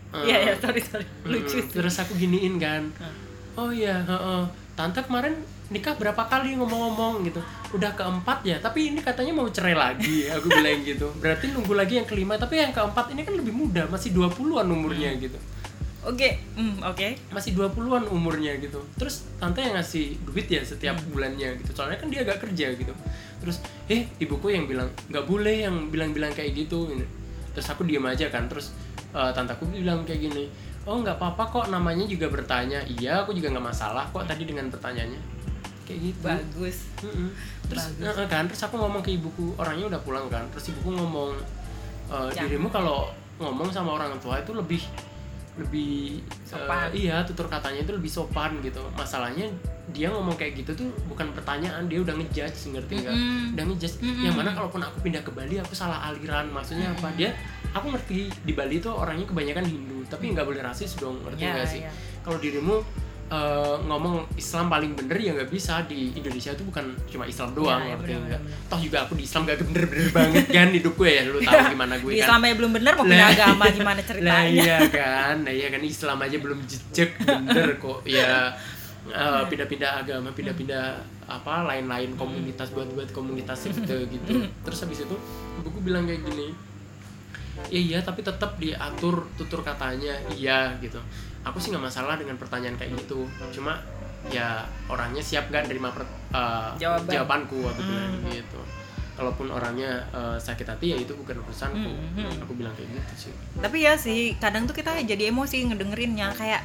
Eh, 0.09 0.25
iya 0.25 0.37
iya 0.43 0.55
sorry 0.57 0.81
sorry 0.81 1.05
mm, 1.05 1.29
lucu 1.29 1.61
sih. 1.61 1.69
terus 1.69 1.93
aku 1.95 2.17
giniin 2.17 2.57
kan 2.57 2.89
Hmm. 2.97 3.13
oh 3.55 3.69
iya 3.69 4.01
heeh. 4.01 4.43
Tante 4.79 5.03
kemarin 5.03 5.35
nikah 5.75 5.99
berapa 5.99 6.23
kali 6.31 6.55
ngomong-ngomong 6.55 7.27
gitu. 7.27 7.43
Udah 7.75 7.91
keempat 7.99 8.47
ya 8.47 8.63
tapi 8.63 8.95
ini 8.95 9.03
katanya 9.03 9.35
mau 9.35 9.51
cerai 9.51 9.75
lagi. 9.75 10.31
Aku 10.31 10.47
bilang 10.47 10.87
gitu. 10.87 11.11
Berarti 11.19 11.51
nunggu 11.51 11.75
lagi 11.75 11.99
yang 11.99 12.07
kelima 12.07 12.39
tapi 12.39 12.63
yang 12.63 12.71
keempat 12.71 13.11
ini 13.11 13.27
kan 13.27 13.35
lebih 13.35 13.51
muda 13.51 13.91
masih 13.91 14.15
20-an 14.15 14.71
umurnya 14.71 15.11
gitu. 15.19 15.35
Oke 16.07 16.39
hmm, 16.55 16.87
oke. 16.87 17.35
Masih 17.35 17.59
20-an 17.59 18.07
umurnya 18.07 18.55
gitu. 18.63 18.79
Terus 18.95 19.27
tante 19.43 19.67
yang 19.67 19.75
ngasih 19.75 20.15
duit 20.23 20.47
ya 20.47 20.63
setiap 20.63 20.95
bulannya 21.11 21.59
gitu. 21.59 21.75
Soalnya 21.75 21.99
kan 21.99 22.09
dia 22.15 22.23
agak 22.23 22.47
kerja 22.47 22.71
gitu. 22.79 22.95
Terus 23.43 23.59
eh 23.91 24.07
ibuku 24.23 24.55
yang 24.55 24.71
bilang 24.71 24.95
nggak 25.11 25.27
boleh 25.27 25.67
yang 25.67 25.91
bilang-bilang 25.91 26.31
kayak 26.31 26.55
gitu. 26.55 26.87
Terus 27.51 27.67
aku 27.67 27.83
diem 27.83 28.07
aja 28.07 28.31
kan. 28.31 28.47
Terus 28.47 28.71
eh, 29.11 29.31
tantaku 29.35 29.75
bilang 29.75 30.07
kayak 30.07 30.23
gini 30.31 30.47
oh 30.88 30.97
nggak 31.04 31.21
apa-apa 31.21 31.45
kok 31.52 31.66
namanya 31.68 32.09
juga 32.09 32.33
bertanya. 32.33 32.80
Iya 32.88 33.28
aku 33.28 33.37
juga 33.37 33.52
nggak 33.52 33.66
masalah 33.68 34.09
kok 34.09 34.25
tadi 34.25 34.49
dengan 34.49 34.73
pertanyaannya. 34.73 35.21
Kayak 35.85 36.00
gitu. 36.00 36.25
Bagus. 36.25 36.76
Mm-mm. 37.04 37.28
terus 37.68 37.85
Bagus. 38.00 38.16
eh, 38.25 38.28
kan? 38.28 38.45
Terus 38.49 38.62
aku 38.64 38.75
ngomong 38.80 39.04
ke 39.04 39.12
ibuku 39.12 39.52
orangnya 39.61 39.92
udah 39.92 40.00
pulang 40.00 40.26
kan? 40.33 40.49
Terus 40.57 40.73
ibuku 40.73 40.97
ngomong 40.97 41.37
e, 42.09 42.16
dirimu 42.33 42.73
kalau 42.73 43.12
ngomong 43.37 43.68
sama 43.68 44.00
orang 44.00 44.16
tua 44.21 44.40
itu 44.40 44.57
lebih 44.57 44.80
lebih 45.59 46.23
Sopan. 46.47 46.88
eh, 46.95 47.07
iya 47.07 47.27
tutur 47.27 47.50
katanya 47.50 47.83
itu 47.83 47.93
lebih 47.93 48.11
sopan 48.11 48.62
gitu 48.62 48.79
masalahnya 48.95 49.50
dia 49.91 50.12
ngomong 50.12 50.37
kayak 50.37 50.61
gitu 50.62 50.85
tuh 50.85 50.88
bukan 51.09 51.33
pertanyaan 51.33 51.88
dia 51.88 52.05
udah 52.05 52.15
ngejudge 52.15 52.71
ngerti 52.71 52.95
nggak 53.03 53.17
Mm-mm. 53.17 53.55
udah 53.57 53.65
ngejudge 53.73 53.97
Mm-mm. 54.05 54.25
yang 54.29 54.37
mana 54.37 54.53
kalaupun 54.53 54.85
aku 54.85 55.00
pindah 55.00 55.23
ke 55.25 55.33
Bali 55.33 55.57
aku 55.59 55.73
salah 55.73 56.05
aliran 56.12 56.53
maksudnya 56.53 56.93
apa 56.93 57.09
dia 57.17 57.33
aku 57.73 57.97
ngerti 57.97 58.29
di 58.45 58.53
Bali 58.53 58.79
tuh 58.79 58.93
orangnya 58.95 59.25
kebanyakan 59.27 59.65
Hindu 59.65 60.05
tapi 60.07 60.31
nggak 60.33 60.45
boleh 60.45 60.61
rasis 60.61 60.93
dong 61.00 61.21
ngerti 61.25 61.43
nggak 61.43 61.69
sih 61.69 61.81
ya. 61.85 61.93
kalau 62.21 62.37
dirimu 62.37 62.85
eh, 63.29 63.77
ngomong 63.83 64.17
Islam 64.35 64.67
paling 64.67 64.93
bener 64.93 65.17
ya 65.17 65.31
nggak 65.33 65.49
bisa. 65.49 65.85
Di 65.85 66.13
Indonesia 66.13 66.51
itu 66.51 66.63
bukan 66.63 66.85
cuma 67.07 67.25
Islam 67.25 67.53
doang 67.53 67.81
Ya, 67.81 67.93
ya, 67.93 67.97
bener, 67.97 68.41
toh 68.67 68.79
juga 68.79 69.05
aku 69.05 69.13
di 69.15 69.25
Islam 69.25 69.45
gak 69.45 69.61
bener-bener 69.69 70.09
banget 70.11 70.45
kan 70.49 70.69
hidupku 70.69 71.03
ya 71.03 71.23
lu 71.25 71.39
tahu 71.39 71.61
gimana 71.75 71.95
gue 71.97 72.11
Di 72.11 72.17
kan. 72.17 72.25
Islam 72.25 72.41
aja 72.43 72.55
belum 72.55 72.73
bener 72.73 72.93
mau 72.95 73.05
pindah 73.05 73.29
agama 73.31 73.65
gimana 73.69 74.01
Nah 74.01 74.07
ceritanya? 74.07 74.49
iya 74.49 74.77
kan, 74.85 75.35
nah 75.43 75.53
iya 75.53 75.69
kan 75.69 75.83
Islam 75.83 76.19
aja 76.19 76.37
belum 76.37 76.59
jejak 76.65 77.11
bener 77.21 77.69
kok 77.77 78.01
ya 78.05 78.51
eh, 79.07 79.43
pindah-pindah 79.47 79.91
agama, 79.99 80.29
pindah-pindah 80.31 80.85
apa 81.25 81.65
lain-lain 81.67 82.13
komunitas 82.15 82.69
buat-buat 82.71 83.09
komunitas 83.11 83.57
sekte 83.63 84.05
gitu. 84.07 84.33
Terus 84.59 84.79
habis 84.81 85.01
itu 85.01 85.17
ibuku 85.57 85.81
bilang 85.83 86.05
kayak 86.05 86.25
gini, 86.25 86.53
ya 87.69 87.81
iya 87.81 87.99
tapi 88.00 88.23
tetap 88.23 88.55
diatur 88.57 89.27
tutur 89.35 89.61
katanya 89.61 90.15
iya 90.33 90.73
gitu. 90.79 90.99
Aku 91.43 91.59
sih 91.59 91.71
nggak 91.71 91.85
masalah 91.85 92.15
dengan 92.19 92.35
pertanyaan 92.37 92.77
kayak 92.77 92.95
gitu, 92.99 93.25
cuma 93.55 93.79
ya 94.29 94.62
orangnya 94.91 95.23
siap 95.23 95.49
nggak 95.49 95.71
nerima 95.71 95.88
per- 95.95 96.05
eh, 96.35 96.71
Jawaban. 96.77 97.09
jawabanku 97.09 97.57
bilang 97.62 98.12
Hmm. 98.21 98.29
gitu. 98.31 98.61
Kalaupun 99.19 99.50
orangnya 99.50 100.03
eh, 100.12 100.37
sakit 100.38 100.67
hati 100.67 100.93
ya 100.93 100.97
itu 100.99 101.15
bukan 101.15 101.41
urusanku. 101.43 101.91
Hmm, 101.91 102.27
hmm. 102.27 102.45
Aku 102.47 102.53
bilang 102.59 102.75
kayak 102.77 102.91
gitu 102.93 103.31
sih. 103.31 103.33
Tapi 103.59 103.79
ya 103.83 103.95
sih, 103.97 104.35
kadang 104.37 104.67
tuh 104.67 104.77
kita 104.77 104.99
jadi 105.03 105.31
emosi 105.31 105.73
ngedengerinnya 105.73 106.35
kayak 106.37 106.62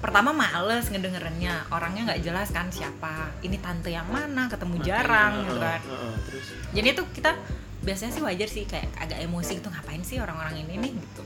pertama 0.00 0.32
males 0.32 0.88
ngedengerinnya 0.88 1.68
orangnya 1.68 2.08
nggak 2.08 2.24
jelas 2.24 2.48
kan 2.48 2.72
siapa 2.72 3.36
ini 3.44 3.60
tante 3.60 3.92
yang 3.92 4.08
mana 4.08 4.48
ketemu 4.48 4.80
jarang 4.80 5.44
Makanya, 5.44 5.44
gitu 5.44 5.56
uh, 5.60 5.60
kan 5.60 5.80
uh, 5.84 5.92
uh, 5.92 6.14
terus 6.24 6.46
jadi 6.72 6.88
tuh 6.96 7.06
kita 7.12 7.36
biasanya 7.80 8.12
sih 8.12 8.22
wajar 8.22 8.48
sih 8.48 8.64
kayak 8.68 8.92
agak 9.00 9.18
emosi 9.24 9.60
gitu 9.60 9.68
ngapain 9.72 10.02
sih 10.04 10.20
orang-orang 10.20 10.64
ini 10.64 10.74
nih? 10.76 10.92
Gitu. 10.96 11.22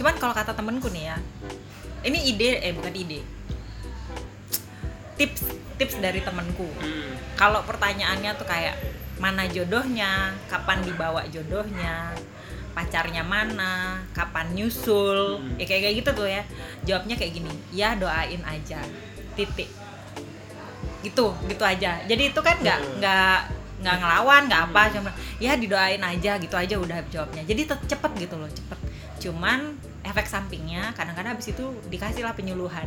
Cuman 0.00 0.14
kalau 0.20 0.32
kata 0.32 0.52
temenku 0.56 0.88
nih 0.92 1.12
ya 1.12 1.16
ini 2.00 2.18
ide 2.32 2.60
eh 2.64 2.72
bukan 2.72 2.94
ide. 2.96 3.20
Tips 5.20 5.52
tips 5.76 6.00
dari 6.00 6.24
temenku. 6.24 6.64
Hmm, 6.80 7.12
kalau 7.36 7.60
pertanyaannya 7.64 8.32
tuh 8.40 8.48
kayak 8.48 8.76
mana 9.20 9.44
jodohnya? 9.48 10.32
Kapan 10.48 10.80
dibawa 10.80 11.28
jodohnya? 11.28 12.16
Pacarnya 12.72 13.20
mana? 13.20 14.00
Kapan 14.16 14.56
nyusul? 14.56 15.40
Hmm. 15.44 15.60
ya 15.60 15.64
kayak 15.68 15.82
kayak 15.84 15.96
gitu 16.00 16.10
tuh 16.16 16.28
ya. 16.28 16.42
Jawabnya 16.88 17.20
kayak 17.20 17.32
gini 17.36 17.52
ya 17.72 17.92
doain 18.00 18.40
aja. 18.48 18.80
Titik. 19.36 19.68
Gitu 21.04 21.26
gitu 21.48 21.64
aja. 21.64 22.00
Jadi 22.08 22.32
itu 22.32 22.40
kan 22.40 22.56
nggak 22.64 22.80
Hmm. 22.80 22.96
nggak 23.00 23.38
nggak 23.80 23.96
ngelawan 23.96 24.42
nggak 24.46 24.62
apa 24.70 24.82
cuma 24.92 25.10
ya 25.40 25.56
didoain 25.56 26.00
aja 26.00 26.36
gitu 26.36 26.54
aja 26.54 26.76
udah 26.76 26.98
jawabnya. 27.08 27.42
Jadi 27.44 27.64
cepet 27.66 28.10
gitu 28.20 28.34
loh 28.36 28.48
cepet. 28.48 28.78
Cuman 29.20 29.76
efek 30.00 30.24
sampingnya 30.24 30.92
kadang-kadang 30.96 31.36
abis 31.36 31.52
itu 31.52 31.64
dikasih 31.88 32.24
lah 32.24 32.32
penyuluhan. 32.36 32.84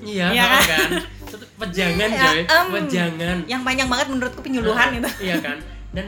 Iya 0.00 0.32
Iya 0.32 0.44
kan, 0.48 0.62
kan? 0.64 0.90
Tetep 1.28 1.48
wejangan 1.60 2.08
Iya, 2.10 2.24
coy. 2.24 2.40
em. 2.48 2.66
wejangan 2.72 3.36
yang 3.46 3.62
panjang 3.62 3.88
banget 3.88 4.06
menurutku 4.10 4.40
penyuluhan 4.40 4.88
Uh, 4.90 4.96
gitu 4.98 5.08
iya 5.28 5.36
kan? 5.38 5.56
Dan 5.92 6.06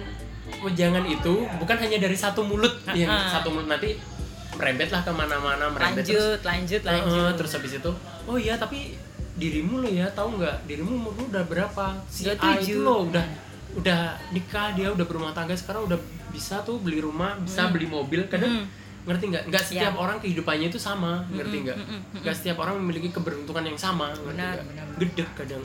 wejangan 0.64 1.04
itu 1.04 1.34
bukan 1.60 1.76
hanya 1.78 1.98
dari 2.00 2.16
satu 2.16 2.40
mulut 2.42 2.72
yang 2.96 3.12
satu 3.28 3.52
mulut 3.52 3.68
nanti 3.68 4.00
merembet 4.56 4.88
lah 4.88 5.04
ke 5.04 5.12
mana-mana 5.12 5.68
merembet 5.68 6.08
lanjut 6.08 6.40
lanjut 6.40 6.80
terus, 6.80 6.88
lanjut. 6.88 7.20
Uh, 7.20 7.32
terus 7.36 7.52
habis 7.52 7.72
itu 7.76 7.90
oh 8.24 8.36
iya 8.40 8.56
tapi 8.56 8.96
dirimu 9.36 9.84
lo 9.84 9.88
ya 9.92 10.08
tahu 10.16 10.40
nggak? 10.40 10.64
Dirimu 10.64 10.96
umur 10.96 11.12
udah 11.28 11.44
berapa? 11.44 11.92
Si 12.08 12.24
A 12.24 12.56
27. 12.56 12.64
itu 12.64 12.80
lo 12.80 13.04
udah 13.04 13.24
udah 13.76 14.00
nikah 14.30 14.72
dia 14.72 14.88
udah 14.88 15.04
berumah 15.04 15.30
tangga 15.30 15.52
sekarang 15.52 15.84
udah 15.84 15.98
bisa 16.28 16.60
tuh 16.62 16.76
beli 16.78 16.98
rumah 16.98 17.36
bisa 17.38 17.62
Hmm. 17.62 17.72
beli 17.72 17.86
mobil 17.86 18.24
kadang 18.26 18.48
Hmm. 18.50 18.66
ngerti 19.04 19.24
nggak 19.28 19.44
nggak 19.46 19.62
setiap 19.62 19.92
Ya. 19.92 19.98
orang 19.98 20.18
kehidupannya 20.18 20.66
itu 20.66 20.78
sama 20.78 21.22
ngerti 21.28 21.56
Mm-mm, 21.56 21.64
nggak 21.64 21.76
mm-mm. 21.78 22.00
nggak 22.20 22.34
setiap 22.34 22.56
orang 22.58 22.74
memiliki 22.76 23.08
keberuntungan 23.10 23.64
yang 23.64 23.78
sama 23.78 24.10
ngerti 24.10 24.40
nggak 24.42 24.56
gede 24.98 25.24
kadang 25.36 25.62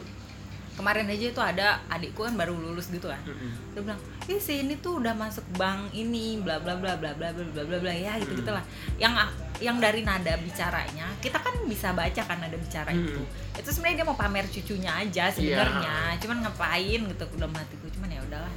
kemarin 0.82 1.06
aja 1.06 1.26
itu 1.30 1.38
ada 1.38 1.78
adikku 1.88 2.26
kan 2.26 2.34
baru 2.34 2.58
lulus 2.58 2.90
gitu 2.90 3.06
kan. 3.06 3.22
Mm-mm. 3.22 3.54
dia 3.72 3.82
bilang 3.86 4.02
ih 4.26 4.42
si 4.42 4.66
ini 4.66 4.82
tuh 4.82 4.98
udah 4.98 5.14
masuk 5.14 5.46
bank 5.54 5.94
ini 5.94 6.42
bla 6.42 6.58
bla 6.58 6.74
bla 6.74 6.98
bla 6.98 7.14
bla 7.14 7.30
bla 7.30 7.46
bla 7.46 7.64
bla 7.64 7.78
bla 7.78 7.94
ya 7.94 8.18
gitu 8.18 8.42
gitulah. 8.42 8.66
Yang 8.98 9.30
yang 9.62 9.78
dari 9.78 10.02
nada 10.02 10.34
bicaranya 10.42 11.06
kita 11.22 11.38
kan 11.38 11.54
bisa 11.70 11.94
baca 11.94 12.22
kan 12.26 12.38
nada 12.42 12.58
bicara 12.58 12.90
itu. 12.90 13.22
Itu 13.54 13.70
sebenarnya 13.70 14.02
dia 14.02 14.08
mau 14.10 14.18
pamer 14.18 14.50
cucunya 14.50 14.92
aja 14.98 15.30
sebenarnya 15.30 16.18
cuman 16.18 16.50
ngapain 16.50 17.02
gitu 17.06 17.24
dalam 17.38 17.54
hatiku 17.54 17.86
cuman 17.94 18.10
ya 18.10 18.22
udahlah. 18.26 18.54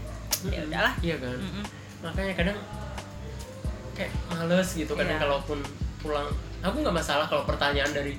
Ya 0.49 0.61
udahlah. 0.65 0.95
Iya 1.05 1.17
kan? 1.21 1.37
Makanya 2.01 2.33
kadang 2.41 2.59
kayak 3.95 4.11
males 4.27 4.69
gitu 4.75 4.93
kadang 4.97 5.21
Iya. 5.21 5.23
kalaupun 5.23 5.59
pulang. 6.01 6.29
Aku 6.65 6.81
nggak 6.81 6.97
masalah 6.97 7.29
kalau 7.29 7.45
pertanyaan 7.45 7.93
dari 7.93 8.17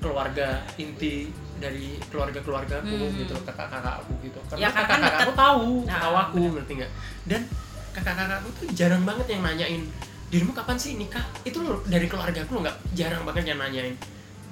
keluarga 0.00 0.62
inti 0.78 1.28
dari 1.58 1.98
keluarga 2.06 2.40
keluarga 2.40 2.74
aku 2.78 2.94
Hmm. 2.94 3.18
gitu 3.18 3.34
kakak 3.42 3.68
kakak 3.68 3.94
aku 3.98 4.12
gitu. 4.22 4.38
Karena 4.46 4.60
Ya, 4.60 4.68
kakak 4.70 4.86
kan 4.88 4.98
kakak 5.02 5.20
aku 5.20 5.32
tahu 5.34 5.68
Nah, 5.84 5.98
tahu 6.00 6.14
aku 6.16 6.38
ngerti 6.54 6.72
nggak? 6.78 6.92
Dan 7.26 7.40
kakak 7.92 8.14
kakak 8.14 8.38
aku 8.38 8.48
tuh 8.54 8.66
jarang 8.72 9.02
banget 9.02 9.26
yang 9.28 9.42
nanyain 9.42 9.82
dirimu 10.28 10.52
kapan 10.52 10.76
sih 10.76 10.94
nikah? 10.94 11.24
Itu 11.42 11.60
loh 11.60 11.80
dari 11.84 12.06
keluarga 12.06 12.40
aku 12.40 12.58
nggak 12.58 12.76
jarang 12.92 13.22
banget 13.22 13.44
yang 13.46 13.58
nanyain. 13.58 13.94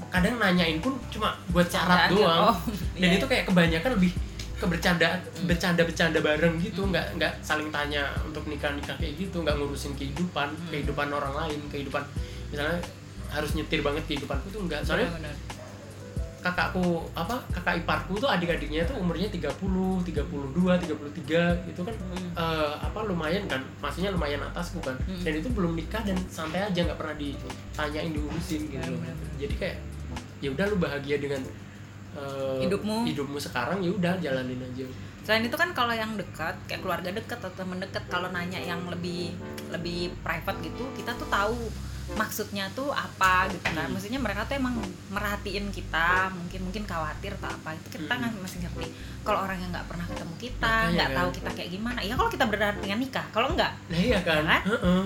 Kadang 0.07 0.37
nanyain 0.37 0.79
pun 0.79 0.95
cuma 1.09 1.35
buat 1.49 1.67
syarat 1.67 2.11
doang. 2.11 2.51
oh, 2.51 2.57
dan 2.95 3.11
iya. 3.11 3.17
itu 3.17 3.27
kayak 3.27 3.45
kebanyakan 3.45 3.91
lebih 3.97 4.13
ke 4.57 4.65
bercanda 4.65 5.09
Hmm. 5.13 5.45
bercanda 5.45 5.83
bercanda 5.83 6.19
bareng 6.19 6.57
gitu. 6.59 6.81
Nggak 6.83 7.07
nggak 7.17 7.33
saling 7.41 7.69
tanya 7.69 8.09
untuk 8.23 8.47
nikah 8.47 8.73
nikah 8.73 8.97
kayak 8.97 9.15
gitu. 9.17 9.41
Nggak 9.41 9.57
ngurusin 9.57 9.93
kehidupan 9.95 10.49
Hmm. 10.49 10.69
kehidupan 10.69 11.09
orang 11.09 11.35
lain 11.37 11.61
kehidupan 11.69 12.01
misalnya 12.47 12.79
harus 13.27 13.53
nyetir 13.53 13.83
banget 13.83 14.07
kehidupanku 14.07 14.49
tuh 14.49 14.63
enggak 14.63 14.81
soalnya 14.81 15.11
Benar-benar. 15.13 15.35
Kakakku 16.47 16.87
apa 17.13 17.35
kakak 17.51 17.83
iparku 17.83 18.15
tuh 18.17 18.29
adik-adiknya 18.29 18.83
tuh 18.83 18.95
umurnya 18.97 19.27
30, 19.27 19.51
32, 20.01 20.55
33 20.55 21.67
itu 21.67 21.81
kan 21.81 21.95
Hmm. 21.97 22.31
eh, 22.33 22.75
apa 22.79 22.99
lumayan 23.03 23.43
kan 23.45 23.59
maksudnya 23.77 24.11
lumayan 24.11 24.39
atasku 24.45 24.79
kan 24.79 24.95
Hmm. 25.03 25.19
dan 25.21 25.33
itu 25.35 25.49
belum 25.49 25.75
nikah 25.75 26.01
dan 26.01 26.15
santai 26.29 26.63
aja 26.63 26.81
nggak 26.83 26.95
pernah 26.95 27.17
ditanyain 27.17 28.11
diurusin 28.11 28.63
gitu 28.65 28.79
loh. 28.81 28.95
Benar-benar. 28.97 29.35
jadi 29.37 29.55
kayak 29.57 29.77
ya 30.37 30.49
udah 30.51 30.65
lu 30.67 30.77
bahagia 30.79 31.17
dengan 31.17 31.43
eh, 32.15 32.61
Hidupmu. 32.63 33.05
hidupmu 33.05 33.37
sekarang 33.37 33.79
ya 33.79 33.91
udah 33.91 34.15
jalanin 34.17 34.57
aja 34.59 34.87
selain 35.21 35.43
itu 35.43 35.53
kan 35.53 35.69
kalau 35.73 35.91
yang 35.91 36.15
dekat 36.15 36.55
kayak 36.65 36.81
keluarga 36.81 37.11
dekat 37.11 37.37
atau 37.37 37.51
teman 37.53 37.77
dekat 37.77 38.07
kalau 38.07 38.31
nanya 38.31 38.57
yang 38.57 38.79
lebih 38.87 39.35
lebih 39.69 40.15
private 40.23 40.63
gitu 40.63 40.87
kita 40.95 41.11
tuh 41.13 41.27
tahu 41.27 41.59
maksudnya 42.09 42.71
tuh 42.71 42.89
apa 42.89 43.49
gitu 43.49 43.67
kan 43.67 43.75
Hmm. 43.77 43.91
maksudnya 43.91 44.17
mereka 44.17 44.47
tuh 44.47 44.55
emang 44.55 44.79
merhatiin 45.09 45.67
kita 45.69 46.31
mungkin 46.31 46.61
mungkin 46.63 46.83
khawatir 46.85 47.35
atau 47.35 47.51
apa 47.51 47.75
itu 47.75 47.99
kita 47.99 48.07
Hmm. 48.09 48.21
nggak 48.23 48.39
masih 48.39 48.59
ngerti 48.61 48.87
kalau 49.21 49.43
orang 49.43 49.59
yang 49.59 49.71
nggak 49.71 49.87
pernah 49.87 50.07
ketemu 50.07 50.35
kita 50.39 50.75
nggak 50.93 51.09
kan. 51.09 51.17
tahu 51.17 51.29
kita 51.35 51.51
kayak 51.53 51.71
gimana 51.73 51.99
ya 52.01 52.15
kalau 52.15 52.31
kita 52.31 52.45
berdampingan 52.45 52.99
nikah 53.01 53.27
kalau 53.29 53.49
enggak 53.51 53.73
nah 53.89 53.99
iya 53.99 54.19
kan 54.21 54.43
Kan? 54.47 54.63
Heeh, 54.65 55.03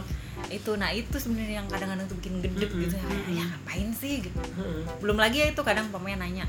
itu 0.51 0.71
nah 0.75 0.91
itu 0.91 1.17
sebenarnya 1.17 1.57
yang 1.57 1.69
kadang-kadang 1.69 2.05
tuh 2.05 2.17
bikin 2.17 2.35
gedek 2.39 2.69
Mm-mm, 2.69 2.83
gitu 2.83 2.95
ya, 2.95 3.05
mm-mm. 3.07 3.33
ya 3.35 3.45
ngapain 3.47 3.89
sih 3.95 4.15
gitu 4.21 4.37
heeh. 4.37 4.83
belum 4.99 5.17
lagi 5.17 5.37
ya 5.39 5.47
itu 5.49 5.63
kadang 5.63 5.89
pemain 5.89 6.17
nanya 6.17 6.45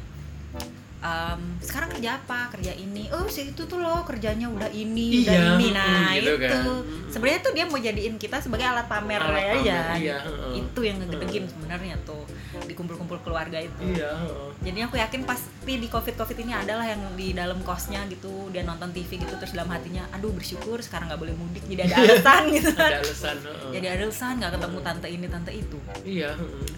"Em, 1.01 1.57
sekarang 1.57 1.89
kerja 1.91 2.09
apa 2.15 2.39
kerja 2.49 2.71
ini 2.71 3.09
oh 3.09 3.25
si 3.25 3.49
itu 3.49 3.65
tuh 3.65 3.77
loh 3.77 4.01
kerjanya 4.01 4.45
udah 4.45 4.69
ini 4.69 5.25
udah 5.25 5.33
Iya, 5.33 5.49
ini 5.51 5.67
nah 5.73 6.13
gitu 6.13 6.37
itu 6.37 6.45
kan. 6.45 6.61
sebenarnya 7.09 7.39
tuh 7.41 7.51
dia 7.51 7.65
mau 7.65 7.75
jadiin 7.75 8.15
kita 8.15 8.37
sebagai 8.37 8.63
alat 8.63 8.85
pamer 8.85 9.17
Alat 9.17 9.33
aja 9.33 9.77
pamer, 9.89 9.97
iya, 9.97 10.17
gitu. 10.21 10.29
heeh. 10.29 10.53
itu 10.61 10.79
yang 10.81 10.97
ngegedekin 10.97 11.43
sebenarnya 11.45 11.95
tuh 12.01 12.21
di 12.61 12.73
kumpul-kumpul 12.73 13.17
keluarga 13.19 13.57
itu 13.57 13.81
iya 13.81 14.13
heeh. 14.13 14.49
jadi 14.61 14.79
aku 14.85 14.95
yakin 14.95 15.21
pasti 15.23 15.49
di 15.73 15.87
covid 15.87 16.13
covid 16.15 16.37
ini 16.37 16.53
adalah 16.53 16.85
yang 16.85 17.01
di 17.13 17.33
dalam 17.33 17.57
kosnya 17.61 18.05
gitu 18.05 18.49
dia 18.49 18.61
nonton 18.61 18.89
TV 18.91 19.17
gitu 19.17 19.33
terus 19.35 19.51
dalam 19.51 19.67
hatinya 19.67 20.05
aduh 20.11 20.29
bersyukur 20.29 20.77
sekarang 20.79 21.09
nggak 21.09 21.17
boleh 21.19 21.33
mudik 21.33 21.65
jadi 21.65 21.81
ada 21.83 21.95
alasan 21.97 22.41
gitu 22.51 22.69
kan 22.71 22.89
ada 22.93 22.99
alasan 23.01 23.37
heeh. 23.41 23.69
jadi 23.73 23.85
ada 23.89 24.01
alasan 24.05 24.33
nggak 24.37 24.51
ketemu 24.53 24.77
tante 24.79 25.07
ini 25.07 25.25
tante 25.25 25.51
itu 25.51 25.77
iya 26.03 26.29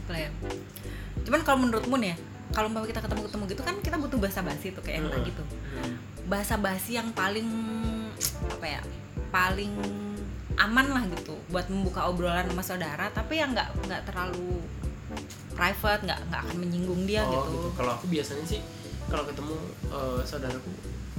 ya. 0.07 0.31
Cuman 1.23 1.39
kalau 1.41 1.59
menurutmu 1.61 1.95
nih 1.97 2.11
ya, 2.11 2.17
kalau 2.53 2.69
mau 2.69 2.85
kita 2.85 3.01
ketemu-ketemu 3.01 3.43
gitu 3.49 3.61
kan 3.65 3.75
kita 3.81 3.97
butuh 3.97 4.17
bahasa 4.21 4.39
basi 4.45 4.69
tuh 4.71 4.83
kayak 4.85 5.01
yang 5.01 5.09
tadi 5.09 5.29
tuh. 5.33 5.47
Hmm. 5.49 5.95
Bahasa 6.29 6.55
basi 6.55 6.95
yang 6.95 7.09
paling 7.11 7.49
apa 8.47 8.65
ya? 8.69 8.81
Paling 9.33 9.73
aman 10.53 10.85
lah 10.93 11.03
gitu 11.09 11.33
buat 11.49 11.65
membuka 11.65 12.05
obrolan 12.05 12.45
sama 12.45 12.61
saudara 12.61 13.09
tapi 13.09 13.41
yang 13.41 13.57
nggak 13.57 13.73
nggak 13.89 14.05
terlalu 14.05 14.61
private 15.57 16.05
nggak 16.05 16.19
nggak 16.29 16.41
akan 16.45 16.57
menyinggung 16.61 17.01
dia 17.09 17.25
oh, 17.25 17.41
gitu. 17.41 17.49
gitu. 17.57 17.69
Kalau 17.73 17.91
aku 17.97 18.05
biasanya 18.09 18.45
sih 18.45 18.61
kalau 19.09 19.23
ketemu 19.25 19.55
eh, 19.89 20.21
saudaraku 20.25 20.71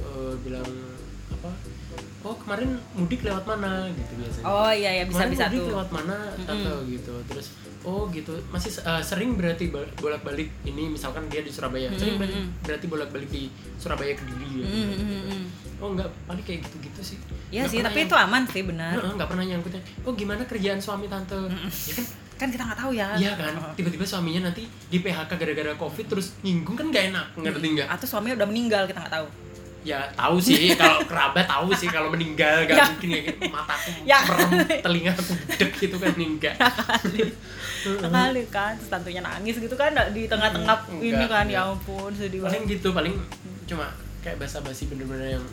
eh, 0.02 0.34
bilang 0.42 0.70
apa 1.34 1.50
oh 2.24 2.36
kemarin 2.40 2.80
mudik 2.96 3.20
lewat 3.20 3.44
mana 3.44 3.90
gitu 3.92 4.12
biasanya 4.16 4.44
oh 4.48 4.72
iya 4.72 4.90
ya 5.02 5.04
bisa 5.04 5.28
kemarin 5.28 5.32
bisa 5.34 5.44
mudik 5.46 5.60
tuh 5.60 5.70
lewat 5.76 5.90
mana 5.92 6.16
tante 6.42 6.72
gitu 6.88 7.14
terus 7.28 7.46
oh 7.84 8.08
gitu. 8.10 8.32
Masih 8.48 8.74
uh, 8.82 9.00
sering 9.00 9.36
berarti 9.36 9.68
bolak 9.70 10.24
balik 10.24 10.48
ini 10.64 10.90
misalkan 10.90 11.28
dia 11.28 11.44
di 11.44 11.52
Surabaya. 11.52 11.92
Sering 11.94 12.16
berarti, 12.16 12.40
berarti 12.64 12.86
bolak 12.88 13.08
balik 13.12 13.28
di 13.28 13.46
Surabaya 13.76 14.12
ke 14.12 14.24
Kediri 14.24 14.46
gitu. 14.58 14.66
Mm, 14.66 14.84
mm, 14.84 14.96
mm, 14.98 15.22
mm. 15.28 15.44
oh 15.78 15.88
enggak 15.92 16.08
paling 16.24 16.44
kayak 16.44 16.60
gitu 16.64 16.76
gitu 16.80 17.00
sih. 17.04 17.18
Iya 17.52 17.68
sih 17.68 17.78
tapi 17.80 18.02
yang- 18.02 18.08
itu 18.08 18.16
aman 18.16 18.42
sih 18.48 18.62
benar. 18.64 18.96
Heeh, 18.96 19.12
nggak 19.14 19.28
pernah 19.28 19.44
nyangkutnya 19.44 19.82
oh 20.02 20.12
gimana 20.16 20.42
kerjaan 20.44 20.80
suami 20.80 21.06
tante? 21.06 21.36
Ya 21.86 21.94
kan? 21.94 22.06
Kan 22.34 22.48
kita 22.50 22.62
nggak 22.66 22.80
tahu 22.82 22.90
ya. 22.98 23.14
Iya 23.14 23.32
kan, 23.38 23.54
tiba-tiba 23.78 24.02
suaminya 24.02 24.50
nanti 24.50 24.66
di 24.66 24.98
PHK 24.98 25.30
gara-gara 25.38 25.72
covid 25.78 26.06
terus 26.10 26.34
nyinggung 26.42 26.74
kan 26.74 26.90
gak 26.90 27.14
enak, 27.14 27.26
ngerti 27.38 27.66
nggak? 27.78 27.86
atau 27.86 28.06
suaminya 28.10 28.42
udah 28.42 28.48
meninggal 28.50 28.82
kita 28.90 28.98
nggak 29.06 29.14
tahu 29.22 29.26
Ya 29.84 30.00
tahu 30.12 30.40
sih, 30.40 30.72
kalau 30.72 31.04
kerabat 31.04 31.44
tahu 31.44 31.68
sih 31.76 31.86
kalau 31.86 32.08
meninggal 32.08 32.64
gak 32.64 32.72
Ya. 32.72 32.84
mungkin 32.88 33.08
ya 33.10 33.20
mataku 33.46 33.88
Ya. 34.02 34.18
merem, 34.24 34.50
telingaku 34.80 35.22
bedek 35.38 35.70
gitu 35.76 35.96
kan 35.96 36.12
enggak. 36.14 36.54
kali 37.84 38.48
kan 38.48 38.72
terus 38.74 38.88
tantunya 38.88 39.20
nangis 39.20 39.60
gitu 39.60 39.76
kan 39.76 39.92
di 40.10 40.24
tengah-tengah 40.24 40.88
Enggak, 40.88 41.04
ini 41.04 41.24
kan 41.28 41.44
ya 41.44 41.68
ampun 41.68 42.08
sedih 42.16 42.40
Paling 42.40 42.64
banget 42.64 42.80
gitu, 42.80 42.88
paling 42.90 43.14
cuma 43.64 43.92
kayak 44.20 44.40
basa-basi 44.40 44.88
bener-bener 44.88 45.36
yang 45.36 45.44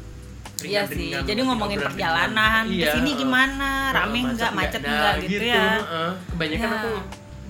Iya 0.62 0.86
sih, 0.86 1.10
jadi 1.10 1.42
ngomongin 1.42 1.82
perjalanan. 1.82 2.70
Iya, 2.70 2.94
ke 2.94 2.96
sini 2.96 3.18
gimana, 3.18 3.90
rame 3.90 4.14
Heeh, 4.16 4.30
enggak, 4.30 4.52
macet 4.54 4.80
Nah, 4.80 4.94
enggak 4.94 5.14
gitu, 5.26 5.42
ya. 5.44 5.66
heeh. 5.76 6.12
Kebanyakan 6.30 6.62
Ya. 6.64 6.78
aku 6.78 6.92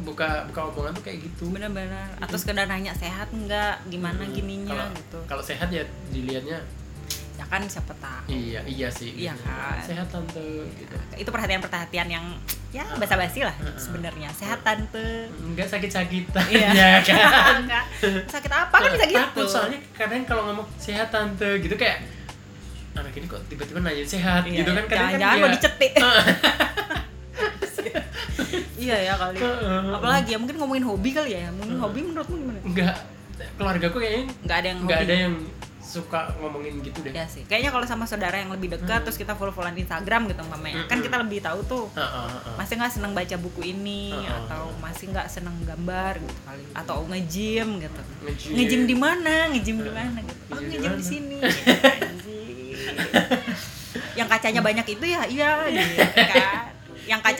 buka 0.01 0.45
buka 0.45 0.61
omongan 0.67 0.91
tuh 0.93 1.03
kayak 1.03 1.19
gitu. 1.21 1.45
Bener-bener. 1.47 2.07
Atau 2.17 2.35
sekedar 2.35 2.65
nanya 2.65 2.91
sehat 2.91 3.29
enggak, 3.29 3.79
gimana 3.85 4.19
Hmm, 4.19 4.31
gininya 4.31 4.73
kalau, 4.75 4.95
gitu. 4.95 5.19
Kalau 5.27 5.43
sehat 5.43 5.69
ya 5.69 5.81
dilihatnya 6.07 6.59
Ya 7.33 7.45
kan 7.47 7.65
siapa 7.65 7.89
tahu. 7.95 8.29
iya 8.29 8.61
iya 8.63 8.85
sih. 8.87 9.17
Iya 9.17 9.33
gitu. 9.33 9.43
kan. 9.43 9.81
Sehat 9.81 10.07
tante 10.07 10.45
gitu. 10.71 10.93
Itu 11.15 11.25
perhatian-perhatian 11.27 12.07
yang 12.07 12.25
ya 12.69 12.85
basa-basi 12.93 13.41
lah 13.41 13.55
sebenarnya. 13.75 14.29
Sehat 14.31 14.61
tante. 14.61 15.25
Enggak 15.35 15.65
sakit-sakitan 15.67 16.45
Iya. 16.47 16.69
ya 16.77 16.89
kan. 17.01 17.65
Sakit 18.27 18.51
apa 18.51 18.75
kan 18.75 18.89
bisa 18.91 19.05
gitu. 19.05 19.17
Takut 19.17 19.47
soalnya 19.47 19.79
kadang 19.91 20.21
kalau 20.23 20.45
ngomong 20.47 20.69
sehat 20.75 21.09
tante 21.09 21.57
gitu 21.57 21.73
kayak 21.73 22.05
anak 22.91 23.15
ini 23.15 23.25
kok 23.25 23.41
tiba-tiba 23.47 23.79
nanya 23.79 24.03
sehat 24.03 24.43
Iya, 24.43 24.61
gitu 24.61 24.71
kan 24.71 24.83
kadang 24.83 24.85
kan 24.85 24.99
Jangan-jangan 25.09 25.33
dia- 25.33 25.41
mau 25.41 25.49
dicetik. 25.49 25.91
iya 28.81 28.97
ya 29.03 29.13
kali. 29.15 29.37
Heeh. 29.37 29.93
Apalagi 29.93 30.29
ya 30.33 30.37
mungkin 30.37 30.57
ngomongin 30.57 30.83
hobi 30.83 31.09
kali 31.11 31.31
ya. 31.31 31.53
Mungkin 31.53 31.77
hobi 31.77 31.99
menurutmu 32.01 32.35
gimana? 32.35 32.59
enggak 32.61 32.95
keluargaku 33.57 33.97
kayaknya 33.97 34.23
Enggak 34.41 34.57
ada 34.57 34.67
yang 34.67 34.79
enggak 34.81 34.97
hobi. 34.97 35.07
ada 35.07 35.15
yang 35.19 35.33
suka 35.81 36.21
ngomongin 36.39 36.73
gitu 36.79 37.03
deh. 37.03 37.11
Ya 37.11 37.25
sih, 37.25 37.43
kayaknya 37.43 37.67
kalau 37.67 37.83
sama 37.83 38.05
saudara 38.05 38.37
yang 38.37 38.47
lebih 38.47 38.71
dekat 38.71 39.03
terus 39.03 39.19
kita 39.19 39.35
follow-followan 39.35 39.75
Instagram 39.75 40.23
gitu 40.25 40.39
mamanya. 40.45 40.87
Kan 40.87 41.03
kita 41.03 41.19
lebih 41.19 41.43
tahu 41.43 41.59
tuh 41.63 41.83
Heeh, 41.91 42.07
heeh. 42.31 42.55
masih 42.55 42.73
nggak 42.79 42.91
seneng 42.91 43.11
baca 43.11 43.35
buku 43.35 43.61
ini 43.67 44.15
Heeh. 44.15 44.37
atau 44.45 44.71
masih 44.79 45.11
nggak 45.11 45.27
seneng 45.27 45.51
gambar 45.61 46.17
gitu 46.17 46.37
kali 46.41 46.63
atau 46.71 46.95
nge-gym 47.05 47.69
gitu. 47.77 48.01
Nge-gym. 48.23 48.51
Nge-gym 48.55 48.81
di 48.87 48.95
mana? 48.95 49.35
Nge-gym 49.51 49.77
di 49.79 49.91
mana 49.91 50.17
gitu. 50.21 50.41
Oh, 50.47 50.59
Nge-gym 50.59 50.93
di 50.95 51.03
sini. 51.03 51.37
Yang 54.15 54.27
kacanya 54.29 54.61
banyak 54.61 54.87
itu 54.87 55.05
ya, 55.07 55.21
iya 55.27 55.49
gitu 55.67 55.99
kan. 56.15 56.70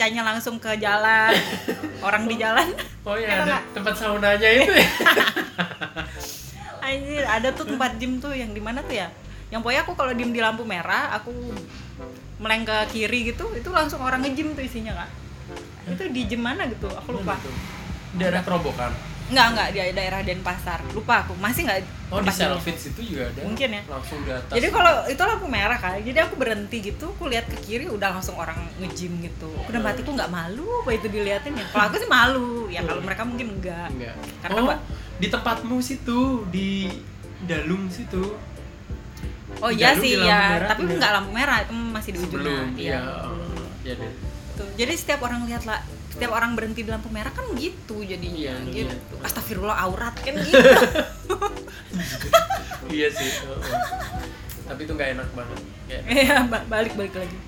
Kacanya 0.02 0.34
langsung 0.34 0.58
ke 0.58 0.74
jalan. 0.82 1.30
Orang 2.10 2.26
di 2.26 2.34
jalan. 2.34 2.74
Oh 3.06 3.14
ya 3.14 3.38
Enak 3.38 3.46
ada 3.46 3.56
tempat 3.70 3.94
saunanya 3.94 4.50
itu 4.50 4.74
ya. 4.74 4.88
Anjir, 6.90 7.22
ada 7.22 7.54
tuh 7.54 7.70
tempat 7.70 8.02
gym 8.02 8.18
tuh 8.18 8.34
yang 8.34 8.50
di 8.50 8.58
mana 8.58 8.82
tuh 8.82 8.98
ya? 8.98 9.14
Yang 9.54 9.62
pokoknya 9.62 9.80
aku 9.86 9.92
kalau 9.94 10.10
diem 10.10 10.34
di 10.34 10.42
lampu 10.42 10.66
merah, 10.66 11.14
aku 11.14 11.30
meleng 12.42 12.66
ke 12.66 12.74
kiri 12.90 13.30
gitu, 13.30 13.46
itu 13.54 13.70
langsung 13.70 14.02
orang 14.02 14.26
nge-gym 14.26 14.58
tuh 14.58 14.66
isinya 14.66 15.06
kak. 15.06 15.10
Itu 15.94 16.10
di 16.10 16.26
gym 16.26 16.42
mana 16.42 16.66
gitu? 16.66 16.90
Aku 16.90 17.22
lupa. 17.22 17.38
Daerah 18.18 18.42
Kerobokan. 18.42 18.90
Enggak, 19.30 19.46
enggak 19.54 19.68
di 19.70 19.78
daerah 19.94 20.20
Denpasar. 20.26 20.82
Lupa 20.98 21.22
aku. 21.22 21.38
Masih 21.38 21.62
enggak 21.62 21.86
Oh 22.12 22.20
di. 22.20 22.28
Selfits 22.28 22.92
itu 22.92 23.00
juga 23.16 23.32
ada. 23.32 23.40
Mungkin 23.40 23.68
ya. 23.72 23.82
Langsung 23.88 24.20
di 24.20 24.30
atas. 24.36 24.52
Jadi 24.52 24.66
kalau 24.68 24.94
itu 25.08 25.22
lampu 25.24 25.46
merah 25.48 25.78
kan, 25.80 25.96
jadi 26.04 26.18
aku 26.28 26.34
berhenti 26.36 26.78
gitu, 26.84 27.08
aku 27.16 27.24
lihat 27.32 27.48
ke 27.48 27.56
kiri 27.64 27.88
udah 27.88 28.20
langsung 28.20 28.36
orang 28.36 28.68
nge-gym 28.76 29.16
gitu. 29.24 29.48
Aku 29.64 29.72
udah 29.72 29.80
hatiku 29.80 30.12
nggak 30.12 30.28
malu 30.28 30.68
apa 30.84 30.90
itu 30.92 31.08
diliatin 31.08 31.56
ya. 31.56 31.64
Kalau 31.72 31.84
aku 31.88 31.96
sih 31.96 32.10
malu, 32.12 32.68
ya 32.68 32.84
kalau 32.84 33.00
mereka 33.00 33.24
mungkin 33.24 33.56
enggak. 33.56 33.88
enggak. 33.96 34.14
Karena 34.44 34.60
oh, 34.60 34.66
apa? 34.68 34.76
di 35.16 35.26
tempatmu 35.32 35.76
situ 35.80 36.44
di 36.52 36.68
Dalung 37.42 37.88
situ. 37.88 38.36
Oh 39.62 39.70
iya 39.70 39.94
sih 39.96 40.18
ya, 40.18 40.58
merah 40.58 40.68
tapi 40.74 40.80
tuh. 40.84 40.94
enggak 41.00 41.12
lampu 41.16 41.30
merah, 41.32 41.56
itu 41.64 41.72
masih 41.72 42.10
di 42.12 42.18
ujungnya. 42.20 42.60
Iya. 42.76 42.92
ya. 42.92 43.00
oh, 43.24 43.64
ya 43.88 43.94
deh. 43.96 44.12
Tuh. 44.52 44.68
Jadi 44.76 44.92
setiap 45.00 45.24
orang 45.24 45.48
lihat 45.48 45.64
lah, 45.64 45.80
setiap 46.12 46.32
orang 46.36 46.52
berhenti 46.52 46.84
di 46.84 46.90
lampu 46.92 47.08
merah 47.08 47.32
kan 47.32 47.46
gitu 47.56 48.04
jadinya 48.04 48.36
Iya, 48.36 48.54
gitu. 48.68 48.92
iya. 48.92 49.24
Astagfirullah 49.24 49.76
aurat 49.80 50.12
kan 50.20 50.34
gitu. 50.44 50.60
Iya 52.90 53.08
sih. 53.08 53.30
Tapi 54.62 54.80
itu 54.82 54.92
nggak 54.92 55.10
enak 55.14 55.28
banget. 55.32 55.58
Kayak, 55.84 56.02
Iya, 56.08 56.36
ba- 56.46 56.66
balik-balik 56.66 57.14
lagi. 57.14 57.38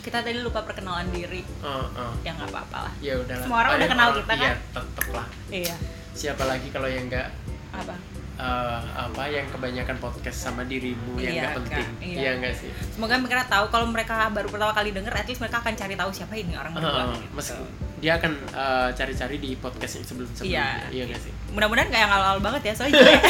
Kita 0.00 0.24
tadi 0.24 0.38
lupa 0.38 0.64
perkenalan 0.64 1.08
diri. 1.10 1.44
oh, 1.60 1.84
oh. 1.90 2.12
Ya 2.22 2.32
nggak 2.32 2.48
apa-apa 2.48 2.88
lah. 2.88 2.92
Ya 2.98 3.14
udah. 3.16 3.36
Semua 3.36 3.58
orang 3.60 3.70
udah 3.76 3.88
kenal 3.88 4.08
kita, 4.14 4.32
kan? 4.32 4.40
Iya, 4.40 4.52
tetep 4.70 5.06
lah. 5.10 5.26
Iya. 5.50 5.76
Siapa 6.10 6.44
lagi 6.44 6.68
kalau 6.68 6.86
yang 6.86 7.06
nggak 7.06 7.28
Apa? 7.70 7.94
eh, 8.34 8.80
apa 8.96 9.22
yang 9.28 9.44
kebanyakan 9.46 10.00
podcast 10.00 10.38
sama 10.42 10.64
dirimu 10.64 11.16
yang 11.16 11.28
Iya, 11.30 11.40
nggak 11.42 11.52
penting. 11.60 11.86
Iya. 12.00 12.16
Iya 12.16 12.30
nggak 12.40 12.54
sih? 12.56 12.70
Semoga 12.90 13.14
mereka 13.16 13.44
tahu 13.46 13.68
kalau 13.68 13.86
mereka 13.86 14.16
baru 14.30 14.48
pertama 14.48 14.72
kali 14.72 14.90
denger, 14.90 15.12
at 15.12 15.26
least 15.26 15.38
mereka 15.38 15.60
akan 15.60 15.74
cari 15.74 15.94
tahu 15.94 16.10
siapa 16.10 16.32
ini 16.34 16.56
orang 16.56 16.72
berdua. 16.72 17.04
Heeh, 17.06 17.20
gitu. 17.30 17.56
dia 18.00 18.16
akan 18.16 18.32
eh, 18.48 18.88
cari-cari 18.96 19.36
di 19.36 19.50
podcast 19.54 19.92
yang 19.94 20.06
sebelum-sebelumnya. 20.06 20.56
Iya. 20.56 20.88
Iya 20.88 21.02
nggak 21.06 21.20
sih? 21.20 21.32
Mudah-mudahan 21.50 21.88
kayak 21.88 22.02
yang 22.02 22.12
awal-awal 22.12 22.40
banget 22.40 22.62
ya, 22.62 22.72
soalnya 22.72 22.94
jelek. 22.96 23.22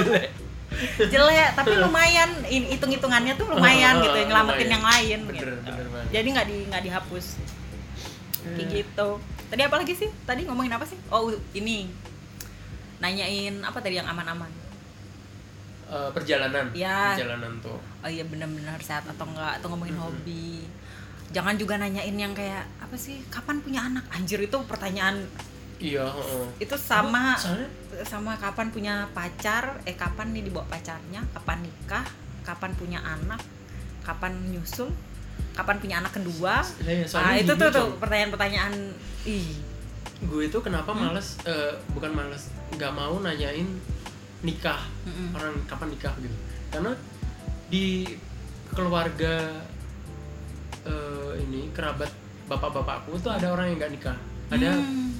Jelek. 0.00 0.30
jelek, 1.06 1.50
tapi 1.54 1.70
lumayan 1.76 2.30
in- 2.46 2.66
hitung-hitungannya 2.68 3.34
tuh 3.34 3.46
lumayan 3.46 3.98
gitu, 4.00 4.10
Lumayan. 4.10 4.66
yang 4.68 4.84
lain 4.84 5.18
Bener, 5.24 5.34
gitu. 5.36 5.54
bener 5.62 5.86
banget. 5.88 6.08
Jadi 6.10 6.28
nggak 6.30 6.46
di 6.46 6.56
nggak 6.66 6.82
dihapus. 6.82 7.26
Kayak 8.44 8.58
Eh. 8.60 8.70
gitu. 8.74 9.08
Tadi 9.44 9.62
apa 9.62 9.76
lagi 9.76 9.94
sih? 9.94 10.10
Tadi 10.20 10.40
ngomongin 10.44 10.72
apa 10.72 10.84
sih? 10.84 10.98
Oh, 11.08 11.28
ini. 11.52 11.86
Nanyain 12.96 13.54
apa 13.60 13.78
tadi 13.78 13.96
yang 13.96 14.06
aman-aman? 14.06 14.50
Eh, 15.86 16.10
perjalanan. 16.10 16.72
Iya. 16.72 17.14
Perjalanan 17.14 17.52
tuh. 17.60 17.76
oh 17.76 18.10
iya 18.10 18.20
benar-benar 18.22 18.76
sehat 18.78 19.04
atau 19.06 19.24
enggak 19.24 19.56
atau 19.56 19.68
ngomongin 19.68 19.96
Mm-mm. 19.96 20.04
hobi 20.06 20.68
jangan 21.30 21.56
juga 21.56 21.80
nanyain 21.80 22.12
yang 22.12 22.30
kayak 22.30 22.68
apa 22.76 22.92
sih 22.94 23.16
kapan 23.26 23.56
punya 23.58 23.80
anak 23.82 24.04
anjir 24.12 24.36
itu 24.38 24.52
pertanyaan 24.62 25.24
Iya. 25.76 26.06
heeh. 26.06 26.46
itu 26.60 26.76
sama 26.76 27.34
Soalnya 27.34 27.68
sama 28.02 28.34
kapan 28.34 28.68
punya 28.68 29.06
pacar 29.10 29.78
eh 29.82 29.94
kapan 29.94 30.30
nih 30.30 30.42
dibawa 30.44 30.66
pacarnya 30.66 31.22
kapan 31.30 31.62
nikah 31.62 32.04
kapan 32.42 32.70
punya 32.74 32.98
anak 33.00 33.38
kapan 34.00 34.34
nyusul 34.48 34.90
kapan 35.52 35.78
punya 35.78 35.98
anak 35.98 36.12
kedua 36.12 36.62
Iya, 36.80 37.02
ah 37.02 37.08
soalnya 37.08 37.38
itu 37.40 37.52
gini, 37.52 37.62
tuh 37.62 37.68
tuh 37.70 37.86
pertanyaan-pertanyaan 37.96 38.74
ih 39.24 39.46
gue 40.24 40.42
itu 40.44 40.58
kenapa 40.58 40.90
Hmm? 40.90 41.10
males 41.10 41.38
eh, 41.42 41.74
bukan 41.90 42.10
males 42.10 42.48
nggak 42.72 42.92
mau 42.92 43.18
nanyain 43.18 43.66
nikah 44.40 44.82
Mm-mm. 45.04 45.32
orang 45.32 45.54
kapan 45.64 45.88
nikah 45.90 46.14
gitu 46.18 46.36
karena 46.68 46.92
di 47.66 48.06
keluarga 48.68 49.62
eh, 50.84 51.30
ini 51.40 51.70
kerabat 51.70 52.10
bapak-bapakku 52.44 53.16
tuh 53.18 53.32
ada 53.32 53.50
orang 53.50 53.72
yang 53.72 53.78
nggak 53.78 53.92
nikah 53.92 54.16
ada 54.50 54.70
Hmm. 54.74 55.10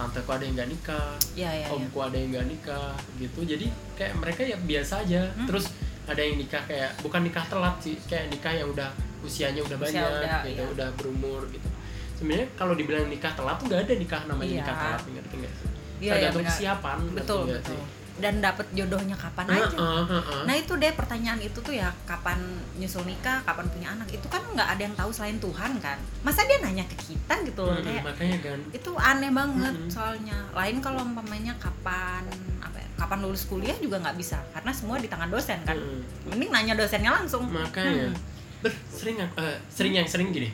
Tanteku 0.00 0.30
ada 0.30 0.42
yang 0.42 0.56
nggak 0.56 0.70
nikah 0.70 1.08
ya 1.34 1.50
ya, 1.50 1.60
ya. 1.60 1.66
omku 1.70 1.98
ada 1.98 2.16
yang 2.16 2.30
nggak 2.32 2.48
nikah 2.48 2.90
gitu 3.16 3.40
jadi 3.44 3.66
kayak 3.94 4.14
mereka 4.16 4.40
ya 4.42 4.56
biasa 4.58 5.04
aja 5.04 5.22
Hmm. 5.30 5.44
terus 5.44 5.68
ada 6.04 6.18
yang 6.18 6.36
nikah 6.36 6.62
kayak 6.64 6.90
bukan 6.98 7.20
nikah 7.22 7.44
telat 7.44 7.76
sih 7.78 8.00
kayak 8.02 8.26
nikah 8.28 8.50
yang 8.50 8.66
udah 8.66 8.88
usianya 9.20 9.60
udah 9.60 9.76
Usia 9.76 9.84
banyak 9.84 10.08
udah, 10.10 10.40
gitu 10.42 10.48
iya. 10.56 10.64
udah 10.72 10.88
berumur 10.96 11.40
gitu 11.46 11.68
sebenarnya 12.16 12.48
kalau 12.54 12.72
dibilang 12.72 13.06
nikah 13.06 13.30
telat 13.30 13.56
tuh 13.56 13.66
nggak 13.66 13.80
ada 13.82 13.94
nikah 13.94 14.20
namanya 14.24 14.48
Iya. 14.48 14.58
nikah 14.58 14.76
telat 14.76 15.02
ngerti 15.06 15.34
nggak 15.36 15.54
sih 15.54 15.68
Iya, 15.68 15.76
iya, 16.00 16.12
tergantung 16.16 16.40
benar. 16.40 16.50
kesiapan 16.50 16.96
ngerti 16.98 17.14
betul 17.14 17.40
betul 17.46 17.76
sih? 17.76 17.80
Dan 18.20 18.38
dapet 18.38 18.68
jodohnya 18.70 19.16
kapan 19.16 19.46
aja 19.50 19.76
heeh. 19.76 20.42
Nah 20.44 20.54
itu 20.54 20.72
deh 20.76 20.92
pertanyaan 20.92 21.40
itu 21.40 21.58
tuh 21.58 21.72
ya 21.72 21.88
kapan 22.04 22.36
nyusul 22.76 23.02
nikah, 23.02 23.40
kapan 23.42 23.66
punya 23.66 23.88
anak 23.90 24.08
itu 24.08 24.26
kan 24.28 24.44
nggak 24.46 24.68
ada 24.70 24.82
yang 24.82 24.94
tahu 24.94 25.10
selain 25.10 25.36
Tuhan 25.36 25.80
kan. 25.80 25.96
Masa 26.20 26.44
dia 26.44 26.60
nanya 26.60 26.84
ke 26.84 26.96
kita 27.00 27.34
gitu 27.42 27.60
loh 27.60 27.74
Mm-mm, 27.74 27.86
kayak 27.86 28.02
makanya 28.04 28.38
kan 28.40 28.58
itu 28.70 28.90
aneh 28.94 29.30
banget 29.30 29.74
Mm-mm. 29.74 29.90
soalnya. 29.90 30.38
Lain 30.52 30.76
kalau 30.78 31.00
umpamanya 31.00 31.56
kapan 31.56 32.22
apa 32.60 32.76
ya, 32.76 32.88
kapan 32.94 33.18
lulus 33.20 33.44
kuliah 33.44 33.76
juga 33.76 33.96
nggak 33.98 34.14
bisa 34.14 34.36
karena 34.52 34.70
semua 34.70 34.96
di 34.96 35.08
tangan 35.08 35.28
dosen 35.28 35.58
kan. 35.64 35.74
Mm-mm. 35.74 36.28
Mending 36.28 36.50
nanya 36.50 36.74
dosennya 36.76 37.10
langsung. 37.10 37.48
makanya 37.48 38.12
Hmm. 38.12 38.60
ber 38.60 38.72
sering 38.92 39.16
eh, 39.16 39.56
sering 39.66 39.96
yang 39.96 40.04
sering 40.04 40.28
gini 40.30 40.52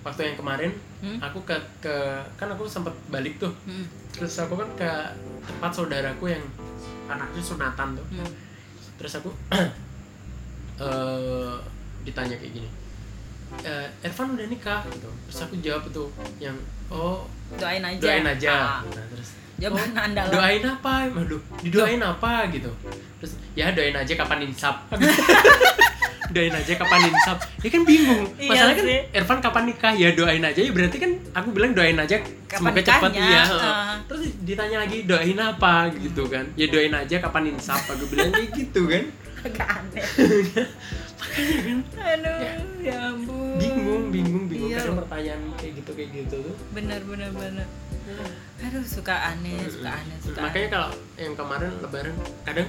waktu 0.00 0.32
yang 0.32 0.36
kemarin 0.36 0.72
Hmm. 1.00 1.16
aku 1.18 1.44
ke 1.44 1.52
ke 1.78 1.92
kan 2.36 2.48
aku 2.48 2.64
sempat 2.64 2.92
balik 3.08 3.36
tuh 3.36 3.52
Hmm. 3.64 3.84
terus 4.10 4.32
aku 4.36 4.52
kan 4.52 4.68
ke 4.72 4.90
tempat 5.42 5.70
saudaraku 5.70 6.28
yang 6.28 6.44
anaknya 7.10 7.42
sunatan 7.42 7.88
tuh. 7.94 8.06
Hmm. 8.10 8.32
terus 8.96 9.16
aku 9.16 9.30
eh 10.80 11.54
ditanya 12.02 12.36
kayak 12.36 12.52
gini 12.54 12.68
"Eh, 13.60 13.86
Ervan 14.00 14.32
udah 14.32 14.46
nikah? 14.46 14.80
Gitu. 14.86 15.10
Terus 15.26 15.38
aku 15.42 15.54
jawab 15.58 15.82
itu 15.84 16.04
yang 16.38 16.54
oh 16.88 17.26
doain 17.52 17.82
aja. 17.82 17.98
doain 17.98 18.22
aja. 18.24 18.54
Ah, 18.54 18.78
Nah, 18.86 19.04
terus 19.10 19.28
jawaban 19.58 19.90
andalan 19.92 20.30
doain 20.30 20.62
apa? 20.62 20.94
Aduh 21.10 21.42
didoain 21.58 21.98
apa? 21.98 22.46
Gitu. 22.48 22.70
Terus 23.18 23.32
ya 23.52 23.74
doain 23.74 23.92
aja 23.92 24.12
kapan 24.14 24.46
insap 24.46 24.86
doain 26.30 26.54
aja 26.54 26.72
kapan 26.78 27.00
insap 27.10 27.38
dia 27.60 27.70
kan 27.70 27.82
bingung. 27.84 28.24
Iya 28.38 28.48
masalahnya 28.48 28.76
kan 28.76 28.86
sih. 28.86 29.00
Ervan 29.14 29.38
kapan 29.42 29.62
nikah? 29.68 29.92
Ya 29.94 30.08
doain 30.14 30.44
aja. 30.44 30.60
Ya 30.60 30.72
berarti 30.72 30.96
kan 30.98 31.10
aku 31.34 31.48
bilang 31.52 31.72
doain 31.74 31.98
aja 31.98 32.16
Kapan 32.50 32.58
semoga 32.58 32.80
cepat 32.82 33.10
ya 33.14 33.42
ah. 33.46 33.94
terus 34.10 34.22
ditanya 34.42 34.78
lagi 34.82 34.98
doain 35.04 35.38
apa? 35.38 35.90
gitu 35.94 36.22
kan. 36.26 36.44
Ya 36.54 36.66
doain 36.70 36.94
aja 36.94 37.16
kapan 37.20 37.54
insap 37.54 37.82
aku 37.86 38.04
bilang 38.10 38.30
kayak 38.32 38.50
gitu 38.54 38.82
kan. 38.86 39.04
Agak 39.40 39.68
aneh. 39.68 40.04
Makanya 41.20 41.58
kan. 41.60 41.78
Aduh 42.00 42.38
ya. 42.80 42.96
ampun. 43.12 43.56
Bingung 43.60 44.04
bingung 44.08 44.44
bingung. 44.48 44.70
Iya. 44.72 44.86
pertanyaan 44.86 45.40
kayak 45.58 45.72
gitu 45.82 45.90
kayak 45.94 46.10
gitu 46.14 46.36
tuh. 46.40 46.54
Bener 46.72 47.00
bener 47.04 47.30
bener 47.34 47.68
aduh 48.60 48.84
suka 48.84 49.14
aneh 49.32 49.56
suka 49.72 49.90
aneh 49.90 50.16
suka 50.20 50.38
makanya 50.44 50.68
kalau 50.68 50.90
yang 51.16 51.34
kemarin 51.34 51.72
lebaran 51.80 52.14
kadang 52.44 52.68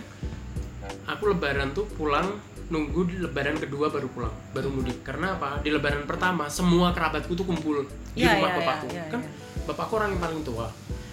aku 1.04 1.24
lebaran 1.36 1.70
tuh 1.76 1.86
pulang 2.00 2.40
nunggu 2.72 3.00
di 3.06 3.16
lebaran 3.20 3.60
kedua 3.60 3.92
baru 3.92 4.08
pulang 4.08 4.34
baru 4.56 4.72
mudik. 4.72 5.04
Karena 5.04 5.36
apa? 5.36 5.60
Di 5.60 5.70
lebaran 5.70 6.08
pertama 6.08 6.48
semua 6.48 6.96
kerabatku 6.96 7.36
tuh 7.36 7.44
kumpul 7.44 7.84
di 8.16 8.24
Iya, 8.24 8.40
rumah 8.40 8.50
iya, 8.50 8.58
bapakku. 8.64 8.88
iya, 8.90 9.04
kan 9.12 9.22
iya. 9.22 9.32
bapakku 9.68 9.94
orang 10.00 10.10
yang 10.16 10.22
paling 10.24 10.42
tua 10.48 10.68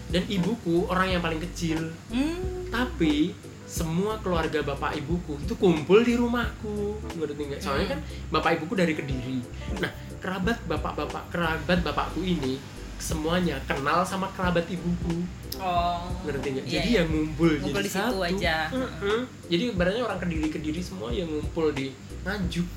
dan 0.08 0.22
ibuku 0.24 0.76
orang 0.88 1.08
yang 1.12 1.22
paling 1.22 1.40
kecil. 1.50 1.92
Hmm, 2.08 2.70
tapi 2.72 3.34
semua 3.68 4.16
keluarga 4.24 4.64
bapak 4.64 4.96
ibuku 4.96 5.36
itu 5.44 5.52
kumpul 5.58 6.00
di 6.00 6.16
rumahku. 6.16 6.96
Ngerti 7.18 7.42
nggak? 7.52 7.60
Soalnya 7.60 7.98
kan 7.98 8.00
bapak 8.32 8.62
ibuku 8.62 8.72
dari 8.78 8.96
kediri. 8.96 9.44
Nah 9.82 9.92
kerabat 10.22 10.62
bapak 10.64 10.94
bapak 10.96 11.22
kerabat 11.28 11.78
bapakku 11.84 12.22
ini 12.24 12.56
semuanya 12.98 13.60
kenal 13.68 14.02
sama 14.02 14.26
kerabat 14.34 14.66
ibuku 14.66 15.22
oh. 15.58 16.06
Ngerti 16.24 16.46
nggak? 16.54 16.64
Iya, 16.64 16.72
jadi 16.72 16.88
iya. 16.88 16.98
yang 17.02 17.08
ngumpul, 17.10 17.50
Ngumpul 17.58 17.80
jadi 17.82 17.86
di 17.86 17.90
situ 17.90 18.08
satu. 18.10 18.20
aja. 18.24 18.56
Mm-mm. 18.72 19.20
jadi 19.48 19.62
ibaratnya 19.74 20.02
orang 20.06 20.18
kediri 20.22 20.48
kediri 20.48 20.80
semua 20.80 21.08
yang 21.12 21.28
ngumpul 21.28 21.70
di 21.74 21.92
nganjuk. 22.26 22.66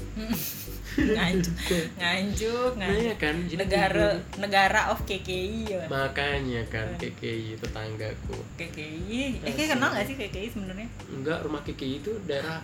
Nganjuk. 0.92 1.56
Nganjuk 1.96 2.72
nah 2.76 2.92
nganjuk. 2.92 3.08
ya 3.08 3.16
kan? 3.16 3.36
Jadi 3.48 3.60
negara 3.64 4.08
kumpul. 4.12 4.40
negara 4.44 4.82
of 4.92 5.00
KKI 5.08 5.72
ya. 5.72 5.84
Makanya 5.88 6.62
kan 6.68 6.88
KKI 7.00 7.56
tetanggaku. 7.56 8.36
KKI 8.60 9.40
eh 9.40 9.54
kayak 9.56 9.80
kenal 9.80 9.96
gak 9.96 10.04
sih 10.04 10.20
KKI 10.20 10.48
sebenarnya? 10.52 10.88
Enggak 11.08 11.48
rumah 11.48 11.64
KKI 11.64 12.04
itu 12.04 12.12
daerah 12.28 12.60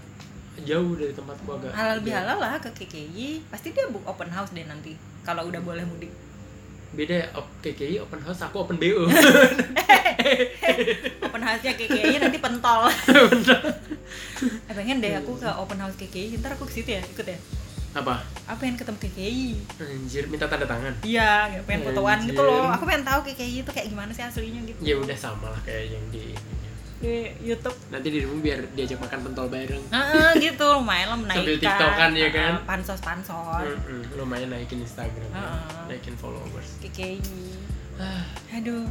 jauh 0.66 0.98
dari 0.98 1.14
tempatku 1.14 1.50
agak 1.54 1.70
halal 1.70 2.02
bihalal 2.02 2.38
lah 2.42 2.58
ke 2.58 2.70
KKI 2.74 3.46
pasti 3.46 3.78
dia 3.78 3.86
book 3.94 4.02
open 4.10 4.26
house 4.34 4.50
deh 4.58 4.66
nanti 4.66 4.98
kalau 5.22 5.46
udah 5.46 5.62
boleh 5.62 5.86
mudik 5.86 6.10
beda 6.96 7.14
ya 7.20 7.28
KKI 7.60 8.00
open 8.00 8.20
house 8.24 8.40
aku 8.44 8.64
open 8.64 8.80
BO 8.80 9.06
open 11.28 11.42
house-nya 11.44 11.74
KKI 11.76 12.20
nanti 12.20 12.40
pentol. 12.44 12.88
Eh 14.68 14.74
pengen 14.74 15.04
deh 15.04 15.14
aku 15.20 15.36
ke 15.38 15.48
open 15.48 15.80
house 15.84 15.98
KKI 16.00 16.40
ntar 16.40 16.56
aku 16.56 16.66
ke 16.66 16.82
situ 16.82 16.90
ya 16.96 17.02
ikut 17.04 17.28
ya? 17.28 17.38
Apa? 17.96 18.22
Aku 18.52 18.58
pengen 18.62 18.78
ketemu 18.78 18.98
KKI 19.00 19.48
anjir 19.82 20.24
minta 20.30 20.46
tanda 20.48 20.66
tangan. 20.70 20.94
Iya 21.04 21.62
pengen 21.66 21.92
fotoan 21.92 22.18
gitu 22.28 22.42
loh. 22.42 22.70
Aku 22.72 22.84
pengen 22.88 23.04
tahu 23.04 23.20
KKI 23.28 23.66
itu 23.66 23.72
kayak 23.72 23.88
gimana 23.92 24.12
sih 24.14 24.24
aslinya 24.24 24.62
gitu. 24.66 24.80
Ya 24.82 24.96
udah 24.98 25.18
sama 25.18 25.52
lah 25.52 25.62
kayak 25.66 25.98
yang 25.98 26.06
di. 26.14 26.34
Di 26.98 27.16
YouTube. 27.42 27.78
Nanti 27.88 28.08
dirimu 28.08 28.40
biar 28.40 28.66
diajak 28.72 28.98
makan 28.98 29.20
pentol 29.24 29.48
bareng. 29.48 29.84
Heeh, 29.88 30.30
gitu 30.42 30.66
lumayan 30.72 31.08
lah 31.08 31.20
menaikkan 31.20 31.46
Sambil 31.46 31.58
tiktokan 31.60 32.12
ya 32.12 32.30
kan? 32.32 32.54
pansos 32.66 33.00
pansos 33.00 33.64
Mm-mm, 33.64 34.02
lumayan 34.16 34.50
naikin 34.50 34.80
Instagram 34.80 35.30
Heeh. 35.30 35.86
naikin 35.88 36.16
followers. 36.16 36.82
KKI 36.82 37.22
Ah, 37.96 38.22
aduh 38.52 38.86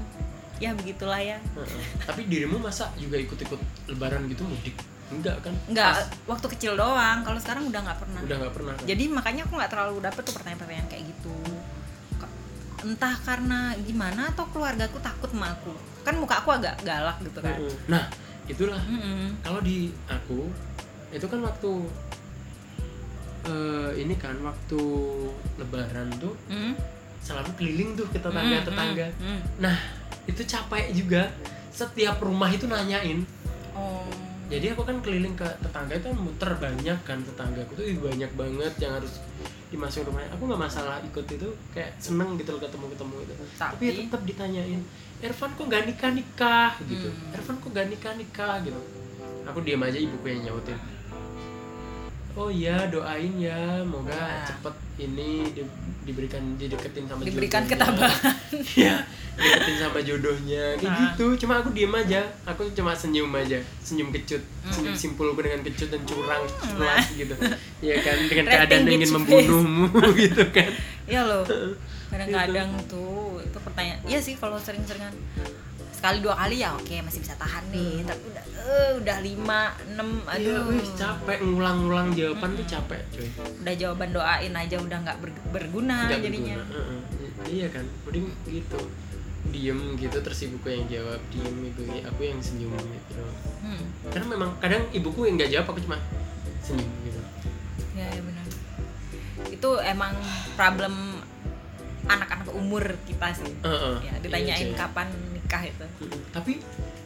ya 0.56 0.70
begitulah 0.72 1.18
ya. 1.18 1.38
Heeh. 1.52 1.82
tapi 2.00 2.24
dirimu 2.24 2.56
masa 2.56 2.90
juga 2.96 3.14
ikut-ikut 3.16 3.58
lebaran 3.88 4.26
gitu 4.26 4.42
mudik? 4.42 4.74
Enggak 5.06 5.38
kan? 5.40 5.54
Nggak 5.66 5.92
Pas- 5.92 6.10
waktu 6.26 6.46
kecil 6.48 6.72
doang. 6.74 7.22
Kalau 7.22 7.38
sekarang 7.38 7.66
udah 7.66 7.78
nggak 7.80 7.98
pernah. 8.00 8.20
Udah 8.20 8.36
nggak 8.36 8.52
pernah 8.52 8.72
kan? 8.72 8.82
jadi 8.84 9.04
makanya 9.08 9.42
aku 9.44 9.54
nggak 9.54 9.70
terlalu 9.72 9.96
dapet 10.00 10.22
tuh 10.22 10.32
pertanyaan-pertanyaan 10.32 10.88
kayak 10.88 10.95
entah 12.86 13.18
karena 13.26 13.74
gimana 13.82 14.30
atau 14.30 14.46
keluargaku 14.54 15.02
takut 15.02 15.26
sama 15.26 15.50
aku. 15.50 15.74
Kan 16.06 16.22
muka 16.22 16.38
aku 16.38 16.54
agak 16.54 16.78
galak 16.86 17.18
gitu 17.18 17.42
kan. 17.42 17.58
Nah 17.90 18.06
itulah. 18.46 18.78
Mm-mm. 18.86 19.42
kalau 19.42 19.58
di 19.58 19.90
aku 20.06 20.46
itu 21.10 21.26
kan 21.26 21.42
waktu 21.42 21.72
eh, 23.46 23.90
ini 23.98 24.14
kan 24.14 24.38
waktu 24.42 24.80
lebaran 25.58 26.08
tuh 26.18 26.34
Mm. 26.46 26.74
selalu 27.22 27.50
keliling 27.58 27.90
tuh 27.98 28.06
ke 28.10 28.22
tetangga 28.22 28.62
tetangga 28.62 29.06
Mm, 29.18 29.18
mm, 29.18 29.30
mm. 29.34 29.40
nah 29.58 29.76
itu 30.26 30.42
capek 30.42 30.90
juga. 30.90 31.30
Setiap 31.70 32.18
rumah 32.18 32.50
itu 32.50 32.66
nanyain. 32.66 33.22
Oh. 33.76 34.06
Jadi 34.46 34.72
aku 34.72 34.82
kan 34.82 35.02
keliling 35.02 35.34
ke 35.34 35.46
tetangga 35.58 35.98
itu 35.98 36.06
kan 36.06 36.18
muter 36.18 36.50
banyak 36.56 36.98
kan 37.02 37.18
tetanggaku 37.20 37.74
tuh 37.74 37.84
banyak 37.98 38.30
banget 38.34 38.72
yang 38.78 38.94
harus 38.98 39.18
dimasukin 39.72 40.06
rumahnya. 40.08 40.30
Aku 40.34 40.42
nggak 40.46 40.62
masalah 40.62 41.02
ikut 41.02 41.26
itu 41.26 41.48
kayak 41.74 41.94
seneng 41.98 42.38
gitu 42.38 42.54
loh 42.54 42.60
ketemu 42.62 42.86
ketemu 42.94 43.16
itu. 43.26 43.34
Tapi, 43.56 43.74
Tapi? 43.74 43.84
ya 43.84 43.92
tetap 44.06 44.22
ditanyain 44.22 44.82
Ervan 45.16 45.50
kok 45.56 45.64
gak 45.72 45.84
nikah 45.88 46.10
nikah 46.12 46.72
gitu. 46.84 47.08
Hmm. 47.08 47.32
Ervan 47.32 47.56
kok 47.56 47.70
gak 47.72 47.88
nikah 47.88 48.12
nikah 48.20 48.54
gitu. 48.60 48.80
Aku 49.48 49.58
diam 49.64 49.80
aja 49.80 49.96
ibuku 49.96 50.26
yang 50.28 50.52
nyautin 50.52 50.76
oh 52.36 52.48
iya 52.48 52.86
doain 52.86 53.32
ya 53.34 53.56
moga 53.82 54.12
Nah. 54.12 54.44
cepet 54.44 54.74
ini 54.98 55.28
di- 55.50 55.64
diberikan 56.04 56.38
dideketin 56.54 57.04
sama 57.04 57.20
diberikan 57.20 57.64
jodohnya. 57.64 57.88
ketabahan 57.90 58.36
Iya, 58.78 58.96
deketin 59.34 59.76
sama 59.78 59.98
jodohnya 60.00 60.64
kayak 60.74 60.86
Nah. 60.86 61.00
gitu. 61.10 61.26
Cuma 61.36 61.54
aku 61.58 61.68
diem 61.70 61.90
aja, 61.90 62.20
aku 62.44 62.68
cuma 62.70 62.92
senyum 62.92 63.28
aja, 63.32 63.56
senyum 63.78 64.08
kecut, 64.10 64.38
senyum 64.66 64.92
Mm-mm. 64.92 65.02
simpulku 65.02 65.40
dengan 65.40 65.60
kecut 65.62 65.88
dan 65.88 66.02
curang, 66.02 66.44
Nah. 66.44 66.60
culas 66.70 67.04
gitu. 67.10 67.34
Iya 67.82 67.94
kan, 67.98 68.16
dengan 68.22 68.46
keadaan 68.46 68.84
ingin 68.86 69.10
membunuhmu 69.12 69.88
gitu 70.22 70.44
kan. 70.50 70.70
iya 71.04 71.20
loh 71.22 71.44
kadang-kadang 72.06 72.70
tuh 72.86 73.38
itu 73.38 73.58
pertanyaan 73.60 73.98
iya 74.04 74.18
sih 74.18 74.34
kalau 74.34 74.56
sering-seringan 74.56 75.10
sekali 75.96 76.20
dua 76.20 76.36
kali 76.36 76.60
ya 76.60 76.70
oke 76.72 76.92
masih 77.00 77.18
bisa 77.18 77.34
tahan 77.34 77.64
nih 77.68 78.04
tapi 78.04 78.24
udah 78.26 78.44
eh, 78.60 78.90
udah 78.96 79.16
lima 79.20 79.60
enam 79.86 80.08
Iya, 80.28 80.60
aduh 80.60 80.60
wih, 80.68 80.84
capek 80.92 81.38
ngulang-ngulang 81.40 82.08
jawaban 82.12 82.50
tuh 82.52 82.66
capek, 82.66 83.00
cuy. 83.10 83.28
udah 83.64 83.74
jawaban 83.74 84.10
doain 84.10 84.52
aja 84.52 84.76
udah 84.76 84.98
nggak 85.00 85.18
ber- 85.18 85.44
berguna 85.50 86.06
Nggak 86.06 86.20
jadinya 86.22 86.54
berguna. 86.54 86.76
Heeh. 86.76 87.00
Iya 87.46 87.66
kan, 87.70 87.84
mending 88.04 88.26
gitu. 88.46 88.78
Diem 89.46 89.78
gitu 89.94 90.18
terus 90.18 90.38
ibuku 90.42 90.66
yang 90.68 90.84
jawab, 90.86 91.20
diem 91.28 91.56
itu 91.64 91.80
aku 92.02 92.20
yang 92.20 92.40
senyum 92.40 92.74
gitu. 92.74 93.22
hmm. 93.62 93.82
Karena 94.10 94.26
memang 94.28 94.50
kadang 94.58 94.82
ibuku 94.90 95.24
yang 95.24 95.34
nggak 95.34 95.50
jawab 95.50 95.66
aku 95.70 95.80
cuma 95.80 95.96
senyum 96.60 96.90
gitu. 97.02 97.20
ya, 97.94 98.06
ya 98.06 98.20
benar 98.20 98.44
itu 99.46 99.70
emang 99.80 100.12
problem 100.52 101.22
anak-anak 102.04 102.50
umur 102.52 102.84
kita 103.02 103.30
sih 103.32 103.50
Heeh. 103.62 103.94
ya 104.02 104.12
ditanyain 104.18 104.68
Iya, 104.68 104.76
kapan 104.76 105.08
nikah 105.46 105.62
itu 105.62 105.86
Mm-mm. 106.02 106.20
Tapi 106.34 106.52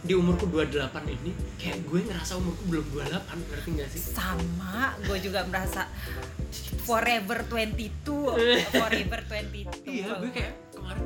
di 0.00 0.16
umurku 0.16 0.48
28 0.48 0.80
ini 1.12 1.30
kayak 1.60 1.84
gue 1.84 2.00
ngerasa 2.08 2.40
umurku 2.40 2.62
belum 2.66 2.86
28, 2.96 3.20
ngerti 3.52 3.68
gak 3.76 3.88
sih? 3.92 4.00
sama 4.00 4.96
gue 5.04 5.18
juga 5.20 5.44
merasa 5.44 5.84
forever 6.82 7.44
22 7.44 8.00
forever 8.80 9.20
22 9.28 9.84
Iya, 9.84 10.16
gue 10.18 10.30
kayak 10.32 10.52
kemarin 10.72 11.04